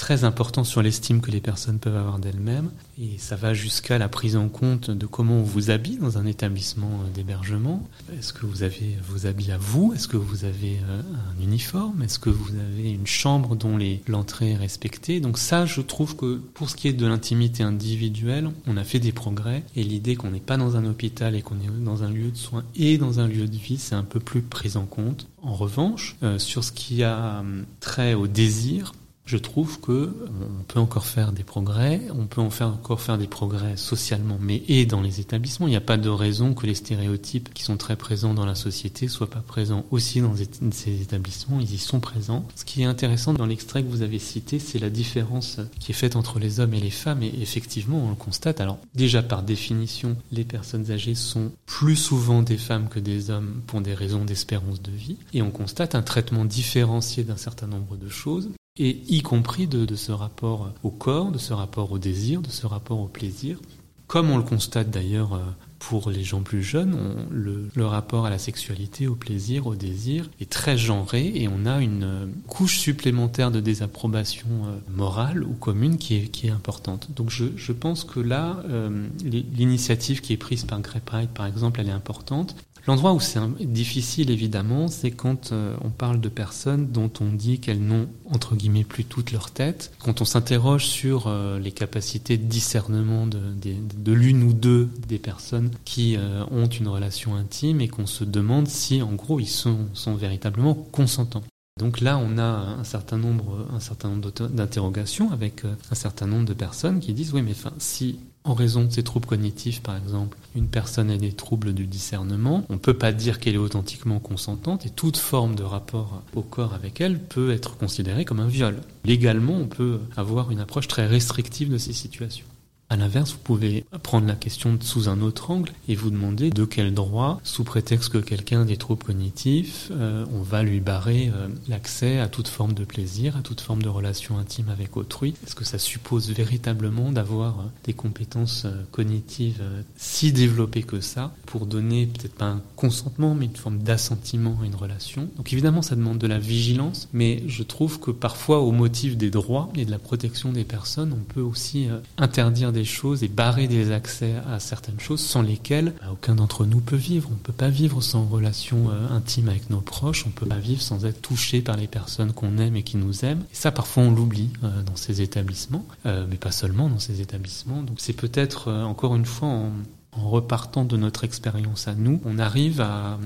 très 0.00 0.24
important 0.24 0.64
sur 0.64 0.80
l'estime 0.80 1.20
que 1.20 1.30
les 1.30 1.42
personnes 1.42 1.78
peuvent 1.78 1.96
avoir 1.96 2.18
d'elles-mêmes. 2.18 2.70
Et 2.98 3.18
ça 3.18 3.36
va 3.36 3.52
jusqu'à 3.52 3.98
la 3.98 4.08
prise 4.08 4.34
en 4.34 4.48
compte 4.48 4.90
de 4.90 5.04
comment 5.04 5.34
on 5.34 5.42
vous 5.42 5.70
habille 5.70 5.98
dans 5.98 6.16
un 6.16 6.24
établissement 6.24 7.02
euh, 7.04 7.10
d'hébergement. 7.14 7.86
Est-ce 8.18 8.32
que 8.32 8.46
vous 8.46 8.62
avez 8.62 8.96
vos 9.06 9.26
habits 9.26 9.52
à 9.52 9.58
vous? 9.58 9.92
Est-ce 9.94 10.08
que 10.08 10.16
vous 10.16 10.46
avez 10.46 10.78
euh, 10.88 11.02
un 11.02 11.42
uniforme? 11.42 12.02
Est-ce 12.02 12.18
que 12.18 12.30
vous 12.30 12.54
avez 12.54 12.90
une 12.90 13.06
chambre 13.06 13.56
dont 13.56 13.78
l'entrée 14.08 14.52
est 14.52 14.56
respectée? 14.56 15.20
Donc 15.20 15.36
ça, 15.36 15.66
je 15.66 15.82
trouve 15.82 16.16
que 16.16 16.36
pour 16.54 16.70
ce 16.70 16.76
qui 16.76 16.88
est 16.88 16.94
de 16.94 17.06
l'intimité 17.06 17.62
individuelle, 17.62 18.50
on 18.66 18.78
a 18.78 18.84
fait 18.84 19.00
des 19.00 19.12
progrès. 19.12 19.64
Et 19.76 19.84
l'idée 19.84 20.16
qu'on 20.16 20.30
n'est 20.30 20.40
pas 20.40 20.56
dans 20.56 20.76
un 20.76 20.86
hôpital 20.86 21.34
et 21.36 21.42
qu'on 21.42 21.56
est 21.56 21.84
dans 21.84 22.04
un 22.04 22.10
lieu 22.10 22.30
de 22.30 22.38
soins 22.38 22.64
et 22.74 22.96
dans 22.96 23.20
un 23.20 23.28
lieu 23.28 23.46
de 23.46 23.56
vie, 23.56 23.76
c'est 23.76 23.96
un 23.96 24.04
peu 24.04 24.18
plus 24.18 24.40
pris 24.40 24.78
en 24.78 24.86
compte. 24.86 25.26
En 25.42 25.54
revanche, 25.54 26.16
euh, 26.22 26.38
sur 26.38 26.64
ce 26.64 26.72
qui 26.72 27.02
a 27.02 27.44
trait 27.80 28.14
au 28.14 28.26
désir, 28.26 28.92
je 29.30 29.36
trouve 29.36 29.80
que 29.80 30.12
on 30.60 30.64
peut 30.64 30.80
encore 30.80 31.06
faire 31.06 31.30
des 31.30 31.44
progrès, 31.44 32.00
on 32.18 32.26
peut 32.26 32.40
encore 32.40 33.00
faire 33.00 33.16
des 33.16 33.28
progrès 33.28 33.76
socialement, 33.76 34.38
mais 34.40 34.64
et 34.66 34.86
dans 34.86 35.02
les 35.02 35.20
établissements. 35.20 35.68
Il 35.68 35.70
n'y 35.70 35.76
a 35.76 35.80
pas 35.80 35.98
de 35.98 36.08
raison 36.08 36.52
que 36.52 36.66
les 36.66 36.74
stéréotypes 36.74 37.54
qui 37.54 37.62
sont 37.62 37.76
très 37.76 37.94
présents 37.94 38.34
dans 38.34 38.44
la 38.44 38.56
société 38.56 39.06
soient 39.06 39.30
pas 39.30 39.44
présents 39.46 39.84
aussi 39.92 40.20
dans 40.20 40.34
ces 40.72 41.00
établissements. 41.00 41.60
Ils 41.60 41.74
y 41.74 41.78
sont 41.78 42.00
présents. 42.00 42.44
Ce 42.56 42.64
qui 42.64 42.82
est 42.82 42.86
intéressant 42.86 43.32
dans 43.32 43.46
l'extrait 43.46 43.84
que 43.84 43.88
vous 43.88 44.02
avez 44.02 44.18
cité, 44.18 44.58
c'est 44.58 44.80
la 44.80 44.90
différence 44.90 45.60
qui 45.78 45.92
est 45.92 45.94
faite 45.94 46.16
entre 46.16 46.40
les 46.40 46.58
hommes 46.58 46.74
et 46.74 46.80
les 46.80 46.90
femmes. 46.90 47.22
Et 47.22 47.32
effectivement, 47.40 48.04
on 48.04 48.10
le 48.10 48.16
constate. 48.16 48.60
Alors 48.60 48.78
déjà 48.96 49.22
par 49.22 49.44
définition, 49.44 50.16
les 50.32 50.44
personnes 50.44 50.90
âgées 50.90 51.14
sont 51.14 51.52
plus 51.66 51.94
souvent 51.94 52.42
des 52.42 52.58
femmes 52.58 52.88
que 52.88 52.98
des 52.98 53.30
hommes 53.30 53.62
pour 53.68 53.80
des 53.80 53.94
raisons 53.94 54.24
d'espérance 54.24 54.82
de 54.82 54.90
vie. 54.90 55.18
Et 55.34 55.40
on 55.40 55.52
constate 55.52 55.94
un 55.94 56.02
traitement 56.02 56.44
différencié 56.44 57.22
d'un 57.22 57.36
certain 57.36 57.68
nombre 57.68 57.96
de 57.96 58.08
choses 58.08 58.50
et 58.80 59.02
y 59.08 59.20
compris 59.20 59.66
de, 59.66 59.84
de, 59.84 59.94
ce 59.94 60.10
rapport 60.10 60.72
au 60.82 60.90
corps, 60.90 61.30
de 61.30 61.38
ce 61.38 61.52
rapport 61.52 61.92
au 61.92 61.98
désir, 61.98 62.40
de 62.40 62.48
ce 62.48 62.66
rapport 62.66 62.98
au 62.98 63.08
plaisir. 63.08 63.58
Comme 64.06 64.30
on 64.30 64.38
le 64.38 64.42
constate 64.42 64.90
d'ailleurs 64.90 65.38
pour 65.78 66.10
les 66.10 66.24
gens 66.24 66.40
plus 66.40 66.62
jeunes, 66.62 66.96
le, 67.30 67.68
le, 67.74 67.86
rapport 67.86 68.26
à 68.26 68.30
la 68.30 68.38
sexualité, 68.38 69.06
au 69.06 69.14
plaisir, 69.14 69.66
au 69.66 69.74
désir 69.74 70.28
est 70.40 70.50
très 70.50 70.76
genré 70.76 71.30
et 71.34 71.46
on 71.46 71.64
a 71.64 71.80
une 71.80 72.32
couche 72.48 72.78
supplémentaire 72.78 73.50
de 73.50 73.60
désapprobation 73.60 74.48
morale 74.88 75.44
ou 75.44 75.52
commune 75.52 75.96
qui 75.96 76.16
est, 76.16 76.28
qui 76.28 76.48
est 76.48 76.50
importante. 76.50 77.08
Donc 77.14 77.30
je, 77.30 77.44
je 77.56 77.72
pense 77.72 78.04
que 78.04 78.18
là, 78.18 78.62
euh, 78.68 79.06
l'initiative 79.22 80.22
qui 80.22 80.32
est 80.32 80.38
prise 80.38 80.64
par 80.64 80.80
Grey 80.80 81.02
Pride, 81.04 81.30
par 81.30 81.46
exemple, 81.46 81.80
elle 81.80 81.88
est 81.88 81.92
importante. 81.92 82.56
L'endroit 82.86 83.12
où 83.12 83.20
c'est 83.20 83.40
difficile, 83.60 84.30
évidemment, 84.30 84.88
c'est 84.88 85.10
quand 85.10 85.52
euh, 85.52 85.76
on 85.82 85.90
parle 85.90 86.20
de 86.20 86.28
personnes 86.28 86.90
dont 86.90 87.10
on 87.20 87.26
dit 87.26 87.58
qu'elles 87.58 87.82
n'ont, 87.82 88.08
entre 88.30 88.56
guillemets, 88.56 88.84
plus 88.84 89.04
toute 89.04 89.32
leur 89.32 89.50
tête. 89.50 89.92
Quand 89.98 90.20
on 90.20 90.24
s'interroge 90.24 90.86
sur 90.86 91.26
euh, 91.26 91.58
les 91.58 91.72
capacités 91.72 92.36
de 92.36 92.44
discernement 92.44 93.26
de, 93.26 94.12
l'une 94.12 94.42
ou 94.42 94.52
deux 94.52 94.88
des 95.08 95.18
personnes 95.18 95.70
qui 95.84 96.16
euh, 96.16 96.44
ont 96.50 96.66
une 96.66 96.88
relation 96.88 97.34
intime 97.36 97.80
et 97.80 97.88
qu'on 97.88 98.06
se 98.06 98.24
demande 98.24 98.66
si, 98.66 99.02
en 99.02 99.12
gros, 99.12 99.40
ils 99.40 99.46
sont, 99.46 99.86
véritablement 100.16 100.74
consentants. 100.74 101.44
Donc 101.78 102.00
là, 102.00 102.18
on 102.18 102.36
a 102.38 102.42
un 102.42 102.84
certain 102.84 103.16
nombre, 103.16 103.66
un 103.72 103.80
certain 103.80 104.08
nombre 104.08 104.30
d'interrogations 104.48 105.30
avec 105.32 105.62
un 105.64 105.94
certain 105.94 106.26
nombre 106.26 106.44
de 106.44 106.52
personnes 106.52 107.00
qui 107.00 107.14
disent 107.14 107.32
oui, 107.32 107.42
mais 107.42 107.52
enfin, 107.52 107.72
si 107.78 108.18
en 108.44 108.54
raison 108.54 108.84
de 108.84 108.90
ces 108.90 109.02
troubles 109.02 109.26
cognitifs, 109.26 109.82
par 109.82 109.96
exemple, 109.96 110.38
une 110.56 110.68
personne 110.68 111.10
a 111.10 111.16
des 111.16 111.32
troubles 111.32 111.74
du 111.74 111.86
discernement, 111.86 112.64
on 112.68 112.74
ne 112.74 112.78
peut 112.78 112.94
pas 112.94 113.12
dire 113.12 113.38
qu'elle 113.38 113.54
est 113.54 113.58
authentiquement 113.58 114.18
consentante 114.18 114.86
et 114.86 114.90
toute 114.90 115.18
forme 115.18 115.54
de 115.54 115.62
rapport 115.62 116.22
au 116.34 116.42
corps 116.42 116.74
avec 116.74 117.00
elle 117.00 117.18
peut 117.18 117.50
être 117.52 117.76
considérée 117.76 118.24
comme 118.24 118.40
un 118.40 118.48
viol. 118.48 118.76
Légalement, 119.04 119.54
on 119.54 119.66
peut 119.66 120.00
avoir 120.16 120.50
une 120.50 120.60
approche 120.60 120.88
très 120.88 121.06
restrictive 121.06 121.70
de 121.70 121.78
ces 121.78 121.92
situations. 121.92 122.46
À 122.92 122.96
l'inverse, 122.96 123.34
vous 123.34 123.38
pouvez 123.38 123.84
prendre 124.02 124.26
la 124.26 124.34
question 124.34 124.76
sous 124.80 125.08
un 125.08 125.20
autre 125.20 125.52
angle 125.52 125.70
et 125.86 125.94
vous 125.94 126.10
demander 126.10 126.50
de 126.50 126.64
quel 126.64 126.92
droit, 126.92 127.40
sous 127.44 127.62
prétexte 127.62 128.08
que 128.08 128.18
quelqu'un 128.18 128.62
a 128.62 128.64
des 128.64 128.76
troubles 128.76 129.04
cognitifs, 129.04 129.92
euh, 129.92 130.26
on 130.34 130.42
va 130.42 130.64
lui 130.64 130.80
barrer 130.80 131.30
euh, 131.32 131.46
l'accès 131.68 132.18
à 132.18 132.26
toute 132.26 132.48
forme 132.48 132.72
de 132.72 132.84
plaisir, 132.84 133.36
à 133.36 133.42
toute 133.42 133.60
forme 133.60 133.80
de 133.80 133.88
relation 133.88 134.38
intime 134.38 134.70
avec 134.70 134.96
autrui. 134.96 135.36
Est-ce 135.46 135.54
que 135.54 135.64
ça 135.64 135.78
suppose 135.78 136.32
véritablement 136.32 137.12
d'avoir 137.12 137.60
euh, 137.60 137.64
des 137.84 137.92
compétences 137.92 138.66
cognitives 138.90 139.62
si 139.96 140.32
développées 140.32 140.82
que 140.82 141.00
ça 141.00 141.32
pour 141.46 141.66
donner 141.66 142.06
peut-être 142.06 142.34
pas 142.34 142.46
un 142.46 142.62
consentement, 142.74 143.36
mais 143.36 143.44
une 143.44 143.56
forme 143.56 143.78
d'assentiment 143.78 144.58
à 144.60 144.66
une 144.66 144.74
relation? 144.74 145.28
Donc 145.36 145.52
évidemment, 145.52 145.82
ça 145.82 145.94
demande 145.94 146.18
de 146.18 146.26
la 146.26 146.40
vigilance, 146.40 147.08
mais 147.12 147.44
je 147.46 147.62
trouve 147.62 148.00
que 148.00 148.10
parfois, 148.10 148.58
au 148.58 148.72
motif 148.72 149.16
des 149.16 149.30
droits 149.30 149.70
et 149.76 149.84
de 149.84 149.92
la 149.92 150.00
protection 150.00 150.50
des 150.50 150.64
personnes, 150.64 151.12
on 151.12 151.32
peut 151.32 151.40
aussi 151.40 151.86
interdire 152.18 152.72
des 152.72 152.79
choses 152.84 153.22
et 153.22 153.28
barrer 153.28 153.68
des 153.68 153.92
accès 153.92 154.34
à 154.50 154.60
certaines 154.60 155.00
choses 155.00 155.20
sans 155.20 155.42
lesquelles 155.42 155.94
bah, 156.00 156.08
aucun 156.12 156.34
d'entre 156.34 156.64
nous 156.64 156.80
peut 156.80 156.96
vivre. 156.96 157.28
On 157.30 157.34
ne 157.34 157.38
peut 157.38 157.52
pas 157.52 157.68
vivre 157.68 158.00
sans 158.00 158.24
relation 158.24 158.90
euh, 158.90 159.08
intime 159.10 159.48
avec 159.48 159.70
nos 159.70 159.80
proches, 159.80 160.24
on 160.26 160.28
ne 160.28 160.34
peut 160.34 160.46
pas 160.46 160.58
vivre 160.58 160.82
sans 160.82 161.04
être 161.04 161.20
touché 161.20 161.60
par 161.60 161.76
les 161.76 161.86
personnes 161.86 162.32
qu'on 162.32 162.58
aime 162.58 162.76
et 162.76 162.82
qui 162.82 162.96
nous 162.96 163.24
aiment. 163.24 163.44
Et 163.52 163.56
ça, 163.56 163.72
parfois, 163.72 164.04
on 164.04 164.10
l'oublie 164.10 164.50
euh, 164.64 164.82
dans 164.82 164.96
ces 164.96 165.22
établissements, 165.22 165.84
euh, 166.06 166.26
mais 166.28 166.36
pas 166.36 166.52
seulement 166.52 166.88
dans 166.88 166.98
ces 166.98 167.20
établissements. 167.20 167.82
Donc 167.82 167.96
c'est 167.98 168.12
peut-être, 168.12 168.70
encore 168.70 169.16
une 169.16 169.26
fois, 169.26 169.48
en, 169.48 169.72
repartant 170.12 170.84
de 170.84 170.96
notre 170.96 171.22
expérience 171.22 171.86
à 171.86 171.94
nous, 171.94 172.20
on 172.24 172.40
arrive 172.40 172.80
à, 172.80 173.18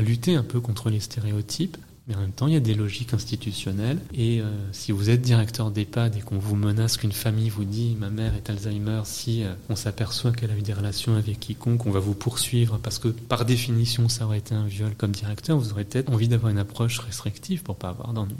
lutter 0.00 0.34
un 0.34 0.42
peu 0.42 0.60
contre 0.60 0.90
les 0.90 1.00
stéréotypes, 1.00 1.78
mais 2.10 2.16
en 2.16 2.20
même 2.20 2.32
temps, 2.32 2.48
il 2.48 2.54
y 2.54 2.56
a 2.56 2.60
des 2.60 2.74
logiques 2.74 3.14
institutionnelles. 3.14 4.00
Et 4.12 4.40
euh, 4.40 4.50
si 4.72 4.90
vous 4.90 5.10
êtes 5.10 5.22
directeur 5.22 5.70
d'EHPAD 5.70 6.16
et 6.16 6.20
qu'on 6.20 6.38
vous 6.38 6.56
menace 6.56 6.96
qu'une 6.96 7.12
famille 7.12 7.48
vous 7.48 7.64
dit 7.64 7.96
ma 7.98 8.10
mère 8.10 8.34
est 8.34 8.50
Alzheimer, 8.50 9.02
si 9.04 9.44
euh, 9.44 9.54
on 9.68 9.76
s'aperçoit 9.76 10.32
qu'elle 10.32 10.50
a 10.50 10.56
eu 10.56 10.62
des 10.62 10.72
relations 10.72 11.14
avec 11.14 11.38
quiconque, 11.38 11.86
on 11.86 11.92
va 11.92 12.00
vous 12.00 12.14
poursuivre 12.14 12.78
parce 12.82 12.98
que 12.98 13.08
par 13.08 13.44
définition 13.44 14.08
ça 14.08 14.26
aurait 14.26 14.38
été 14.38 14.56
un 14.56 14.66
viol 14.66 14.92
comme 14.96 15.12
directeur, 15.12 15.56
vous 15.56 15.70
aurez 15.70 15.84
peut-être 15.84 16.10
envie 16.10 16.26
d'avoir 16.26 16.50
une 16.50 16.58
approche 16.58 16.98
restrictive 16.98 17.62
pour 17.62 17.76
pas 17.76 17.90
avoir 17.90 18.12
d'ennui. 18.12 18.34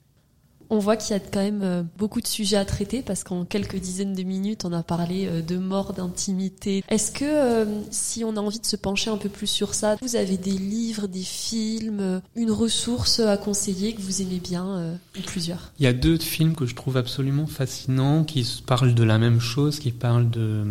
On 0.73 0.79
voit 0.79 0.97
qu'il 0.97 1.17
y 1.17 1.17
a 1.17 1.21
quand 1.21 1.41
même 1.41 1.63
euh, 1.65 1.83
beaucoup 1.99 2.21
de 2.21 2.29
sujets 2.29 2.57
à 2.57 2.65
traiter 2.65 3.03
parce 3.03 3.25
qu'en 3.25 3.45
quelques 3.45 3.77
dizaines 3.77 4.15
de 4.15 4.23
minutes, 4.23 4.65
on 4.65 4.73
a 4.73 4.85
parlé 4.85 5.27
euh, 5.27 5.43
de 5.43 5.57
mort, 5.57 5.95
d'intimité. 5.95 6.85
Est-ce 6.89 7.11
que 7.11 7.25
euh, 7.25 7.65
si 7.91 8.23
on 8.23 8.37
a 8.37 8.41
envie 8.41 8.61
de 8.61 8.67
se 8.67 8.77
pencher 8.77 9.11
un 9.11 9.17
peu 9.17 9.29
plus 9.29 9.49
sur 9.49 9.75
ça, 9.75 9.97
vous 10.01 10.15
avez 10.15 10.37
des 10.37 10.53
livres, 10.53 11.09
des 11.09 11.25
films, 11.25 12.21
une 12.37 12.53
ressource 12.53 13.19
à 13.19 13.37
conseiller 13.37 13.95
que 13.95 14.01
vous 14.01 14.23
aimez 14.23 14.39
bien 14.39 14.97
ou 15.19 15.23
plusieurs? 15.23 15.73
Il 15.81 15.85
y 15.85 15.89
a 15.89 15.93
deux 15.93 16.19
films 16.19 16.55
que 16.55 16.67
je 16.67 16.77
trouve 16.77 16.97
absolument 16.97 17.49
fascinants 17.49 18.23
qui 18.23 18.47
parlent 18.65 18.95
de 18.95 19.03
la 19.03 19.19
même 19.19 19.41
chose, 19.41 19.81
qui 19.81 19.91
parlent 19.91 20.31
de, 20.31 20.65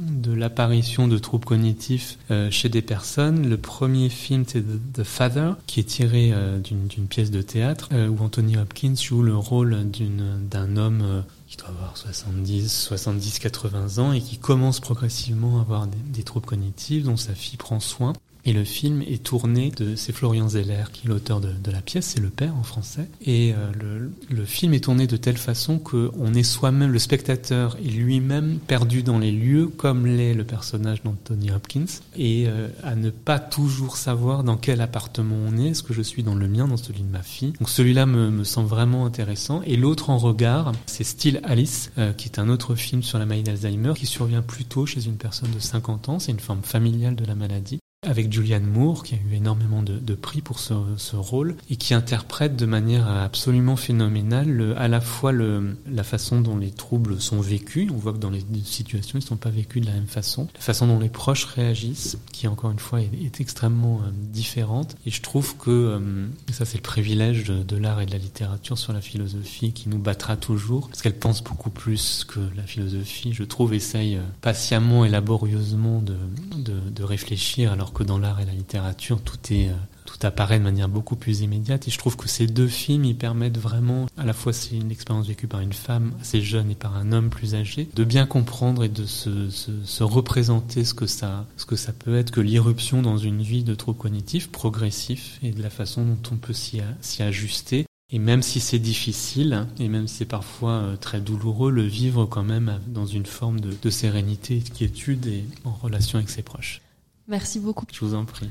de 0.00 0.32
l'apparition 0.32 1.06
de 1.06 1.18
troubles 1.18 1.44
cognitifs 1.44 2.18
chez 2.50 2.68
des 2.68 2.82
personnes. 2.82 3.48
Le 3.48 3.56
premier 3.56 4.08
film, 4.08 4.44
c'est 4.46 4.64
The 4.92 5.04
Father, 5.04 5.52
qui 5.66 5.80
est 5.80 5.84
tiré 5.84 6.32
d'une 6.64 7.06
pièce 7.06 7.30
de 7.30 7.42
théâtre 7.42 7.90
où 7.92 8.22
Anthony 8.24 8.56
Hopkins 8.56 8.94
joue 8.96 9.22
le 9.22 9.35
rôle 9.38 9.76
d'un 9.90 10.76
homme 10.76 11.02
euh, 11.02 11.22
qui 11.46 11.56
doit 11.56 11.68
avoir 11.68 11.96
70, 11.96 12.70
70, 12.70 13.38
80 13.38 13.98
ans 13.98 14.12
et 14.12 14.20
qui 14.20 14.38
commence 14.38 14.80
progressivement 14.80 15.58
à 15.58 15.60
avoir 15.62 15.86
des, 15.86 15.98
des 15.98 16.22
troubles 16.22 16.46
cognitifs 16.46 17.04
dont 17.04 17.16
sa 17.16 17.34
fille 17.34 17.56
prend 17.56 17.80
soin. 17.80 18.12
Et 18.46 18.52
le 18.52 18.62
film 18.62 19.02
est 19.02 19.24
tourné 19.24 19.72
de, 19.76 19.96
c'est 19.96 20.12
Florian 20.12 20.48
Zeller 20.48 20.84
qui 20.92 21.06
est 21.06 21.10
l'auteur 21.10 21.40
de, 21.40 21.50
de, 21.52 21.70
la 21.72 21.80
pièce, 21.80 22.06
c'est 22.14 22.20
le 22.20 22.30
père 22.30 22.56
en 22.56 22.62
français. 22.62 23.08
Et 23.20 23.52
euh, 23.52 23.72
le, 23.72 24.12
le, 24.30 24.44
film 24.44 24.72
est 24.72 24.84
tourné 24.84 25.08
de 25.08 25.16
telle 25.16 25.36
façon 25.36 25.80
qu'on 25.80 26.32
est 26.32 26.44
soi-même, 26.44 26.92
le 26.92 27.00
spectateur 27.00 27.76
est 27.84 27.88
lui-même 27.88 28.58
perdu 28.58 29.02
dans 29.02 29.18
les 29.18 29.32
lieux, 29.32 29.66
comme 29.66 30.06
l'est 30.06 30.32
le 30.32 30.44
personnage 30.44 31.02
d'Anthony 31.02 31.50
Hopkins, 31.50 31.86
et 32.16 32.44
euh, 32.46 32.68
à 32.84 32.94
ne 32.94 33.10
pas 33.10 33.40
toujours 33.40 33.96
savoir 33.96 34.44
dans 34.44 34.56
quel 34.56 34.80
appartement 34.80 35.36
on 35.48 35.58
est, 35.58 35.70
est-ce 35.70 35.82
que 35.82 35.92
je 35.92 36.02
suis 36.02 36.22
dans 36.22 36.36
le 36.36 36.46
mien, 36.46 36.68
dans 36.68 36.76
celui 36.76 37.02
de 37.02 37.10
ma 37.10 37.22
fille. 37.22 37.52
Donc 37.58 37.68
celui-là 37.68 38.06
me, 38.06 38.30
me 38.30 38.44
semble 38.44 38.68
vraiment 38.68 39.06
intéressant. 39.06 39.60
Et 39.66 39.76
l'autre 39.76 40.08
en 40.08 40.18
regard, 40.18 40.70
c'est 40.86 41.02
Still 41.02 41.40
Alice, 41.42 41.90
euh, 41.98 42.12
qui 42.12 42.28
est 42.28 42.38
un 42.38 42.48
autre 42.48 42.76
film 42.76 43.02
sur 43.02 43.18
la 43.18 43.26
maladie 43.26 43.50
d'Alzheimer, 43.50 43.94
qui 43.96 44.06
survient 44.06 44.42
plutôt 44.42 44.86
chez 44.86 45.04
une 45.04 45.16
personne 45.16 45.50
de 45.50 45.58
50 45.58 46.08
ans, 46.10 46.18
c'est 46.20 46.30
une 46.30 46.38
forme 46.38 46.62
familiale 46.62 47.16
de 47.16 47.24
la 47.24 47.34
maladie 47.34 47.80
avec 48.06 48.32
Julianne 48.32 48.66
Moore, 48.66 49.02
qui 49.02 49.14
a 49.14 49.18
eu 49.18 49.34
énormément 49.34 49.82
de, 49.82 50.14
prix 50.14 50.40
pour 50.40 50.58
ce, 50.58 51.16
rôle, 51.16 51.56
et 51.70 51.76
qui 51.76 51.94
interprète 51.94 52.56
de 52.56 52.66
manière 52.66 53.08
absolument 53.08 53.76
phénoménale 53.76 54.48
le, 54.48 54.78
à 54.78 54.88
la 54.88 55.00
fois 55.00 55.32
la 55.32 56.04
façon 56.04 56.40
dont 56.40 56.56
les 56.56 56.70
troubles 56.70 57.20
sont 57.20 57.40
vécus, 57.40 57.90
on 57.92 57.96
voit 57.96 58.12
que 58.12 58.18
dans 58.18 58.30
les 58.30 58.44
situations, 58.64 59.18
ils 59.18 59.22
ne 59.22 59.26
sont 59.26 59.36
pas 59.36 59.50
vécus 59.50 59.82
de 59.82 59.86
la 59.86 59.94
même 59.94 60.06
façon, 60.06 60.48
la 60.54 60.60
façon 60.60 60.86
dont 60.86 60.98
les 60.98 61.08
proches 61.08 61.44
réagissent, 61.44 62.18
qui 62.32 62.48
encore 62.48 62.70
une 62.70 62.78
fois 62.78 63.00
est, 63.00 63.40
extrêmement 63.40 64.00
euh, 64.02 64.10
différente, 64.12 64.96
et 65.04 65.10
je 65.10 65.20
trouve 65.20 65.56
que 65.56 65.70
euh, 65.70 66.26
ça 66.52 66.64
c'est 66.64 66.78
le 66.78 66.82
privilège 66.82 67.44
de, 67.44 67.62
de 67.62 67.76
l'art 67.76 68.00
et 68.00 68.06
de 68.06 68.12
la 68.12 68.18
littérature 68.18 68.78
sur 68.78 68.92
la 68.92 69.00
philosophie 69.00 69.72
qui 69.72 69.88
nous 69.88 69.98
battra 69.98 70.36
toujours, 70.36 70.88
parce 70.88 71.02
qu'elle 71.02 71.18
pense 71.18 71.42
beaucoup 71.42 71.70
plus 71.70 72.24
que 72.24 72.40
la 72.56 72.62
philosophie, 72.62 73.32
je 73.32 73.44
trouve, 73.44 73.74
essaye 73.74 74.16
euh, 74.16 74.22
patiemment 74.40 75.04
et 75.04 75.08
laborieusement 75.08 76.00
de, 76.00 76.16
de, 76.56 76.78
de 76.90 77.02
réfléchir 77.02 77.72
alors 77.72 77.92
que 77.96 78.04
dans 78.04 78.18
l'art 78.18 78.40
et 78.40 78.44
la 78.44 78.52
littérature, 78.52 79.22
tout 79.22 79.38
est 79.50 79.68
euh, 79.68 79.74
tout 80.04 80.18
apparaît 80.26 80.58
de 80.58 80.64
manière 80.64 80.88
beaucoup 80.88 81.16
plus 81.16 81.40
immédiate. 81.40 81.88
Et 81.88 81.90
je 81.90 81.96
trouve 81.96 82.16
que 82.16 82.28
ces 82.28 82.46
deux 82.46 82.68
films, 82.68 83.06
ils 83.06 83.16
permettent 83.16 83.58
vraiment, 83.58 84.06
à 84.18 84.26
la 84.26 84.34
fois 84.34 84.52
c'est 84.52 84.76
une 84.76 84.90
expérience 84.90 85.26
vécue 85.26 85.46
par 85.46 85.60
une 85.60 85.72
femme 85.72 86.12
assez 86.20 86.42
jeune 86.42 86.70
et 86.70 86.74
par 86.74 86.94
un 86.94 87.12
homme 87.12 87.30
plus 87.30 87.54
âgé, 87.54 87.88
de 87.94 88.04
bien 88.04 88.26
comprendre 88.26 88.84
et 88.84 88.90
de 88.90 89.06
se, 89.06 89.48
se, 89.48 89.70
se 89.82 90.04
représenter 90.04 90.84
ce 90.84 90.92
que 90.92 91.06
ça, 91.06 91.46
ce 91.56 91.64
que 91.64 91.76
ça 91.76 91.94
peut 91.94 92.16
être 92.16 92.30
que 92.30 92.42
l'irruption 92.42 93.00
dans 93.00 93.16
une 93.16 93.40
vie 93.40 93.64
de 93.64 93.74
troubles 93.74 93.98
cognitifs 93.98 94.52
progressif 94.52 95.38
et 95.42 95.52
de 95.52 95.62
la 95.62 95.70
façon 95.70 96.04
dont 96.04 96.30
on 96.30 96.36
peut 96.36 96.52
s'y 96.52 96.82
ajuster. 97.22 97.86
Et 98.12 98.18
même 98.18 98.42
si 98.42 98.60
c'est 98.60 98.78
difficile, 98.78 99.66
et 99.80 99.88
même 99.88 100.06
si 100.06 100.16
c'est 100.16 100.26
parfois 100.26 100.72
euh, 100.74 100.96
très 100.96 101.20
douloureux, 101.20 101.72
le 101.72 101.82
vivre 101.82 102.24
quand 102.26 102.44
même 102.44 102.78
dans 102.86 103.06
une 103.06 103.26
forme 103.26 103.58
de, 103.58 103.74
de 103.82 103.90
sérénité, 103.90 104.60
de 104.60 104.68
quiétude 104.68 105.26
et 105.26 105.44
en 105.64 105.72
relation 105.72 106.18
avec 106.18 106.30
ses 106.30 106.42
proches. 106.42 106.82
Merci 107.28 107.58
beaucoup. 107.58 107.86
Je 107.92 108.00
vous 108.04 108.14
en 108.14 108.24
prie. 108.24 108.50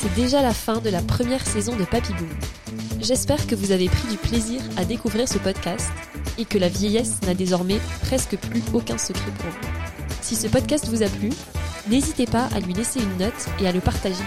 C'est 0.00 0.14
déjà 0.14 0.42
la 0.42 0.54
fin 0.54 0.78
de 0.80 0.90
la 0.90 1.02
première 1.02 1.46
saison 1.46 1.76
de 1.76 1.84
Papy 1.84 2.12
Boom. 2.14 2.28
J'espère 3.00 3.46
que 3.46 3.54
vous 3.54 3.70
avez 3.70 3.88
pris 3.88 4.08
du 4.08 4.16
plaisir 4.16 4.60
à 4.76 4.84
découvrir 4.84 5.28
ce 5.28 5.38
podcast 5.38 5.90
et 6.38 6.44
que 6.44 6.58
la 6.58 6.68
vieillesse 6.68 7.20
n'a 7.22 7.34
désormais 7.34 7.78
presque 8.02 8.36
plus 8.36 8.62
aucun 8.72 8.98
secret 8.98 9.30
pour 9.38 9.50
vous. 9.50 9.68
Si 10.22 10.36
ce 10.36 10.48
podcast 10.48 10.86
vous 10.88 11.02
a 11.02 11.08
plu, 11.08 11.30
n'hésitez 11.88 12.26
pas 12.26 12.48
à 12.54 12.60
lui 12.60 12.72
laisser 12.72 13.00
une 13.00 13.18
note 13.18 13.48
et 13.60 13.68
à 13.68 13.72
le 13.72 13.80
partager. 13.80 14.24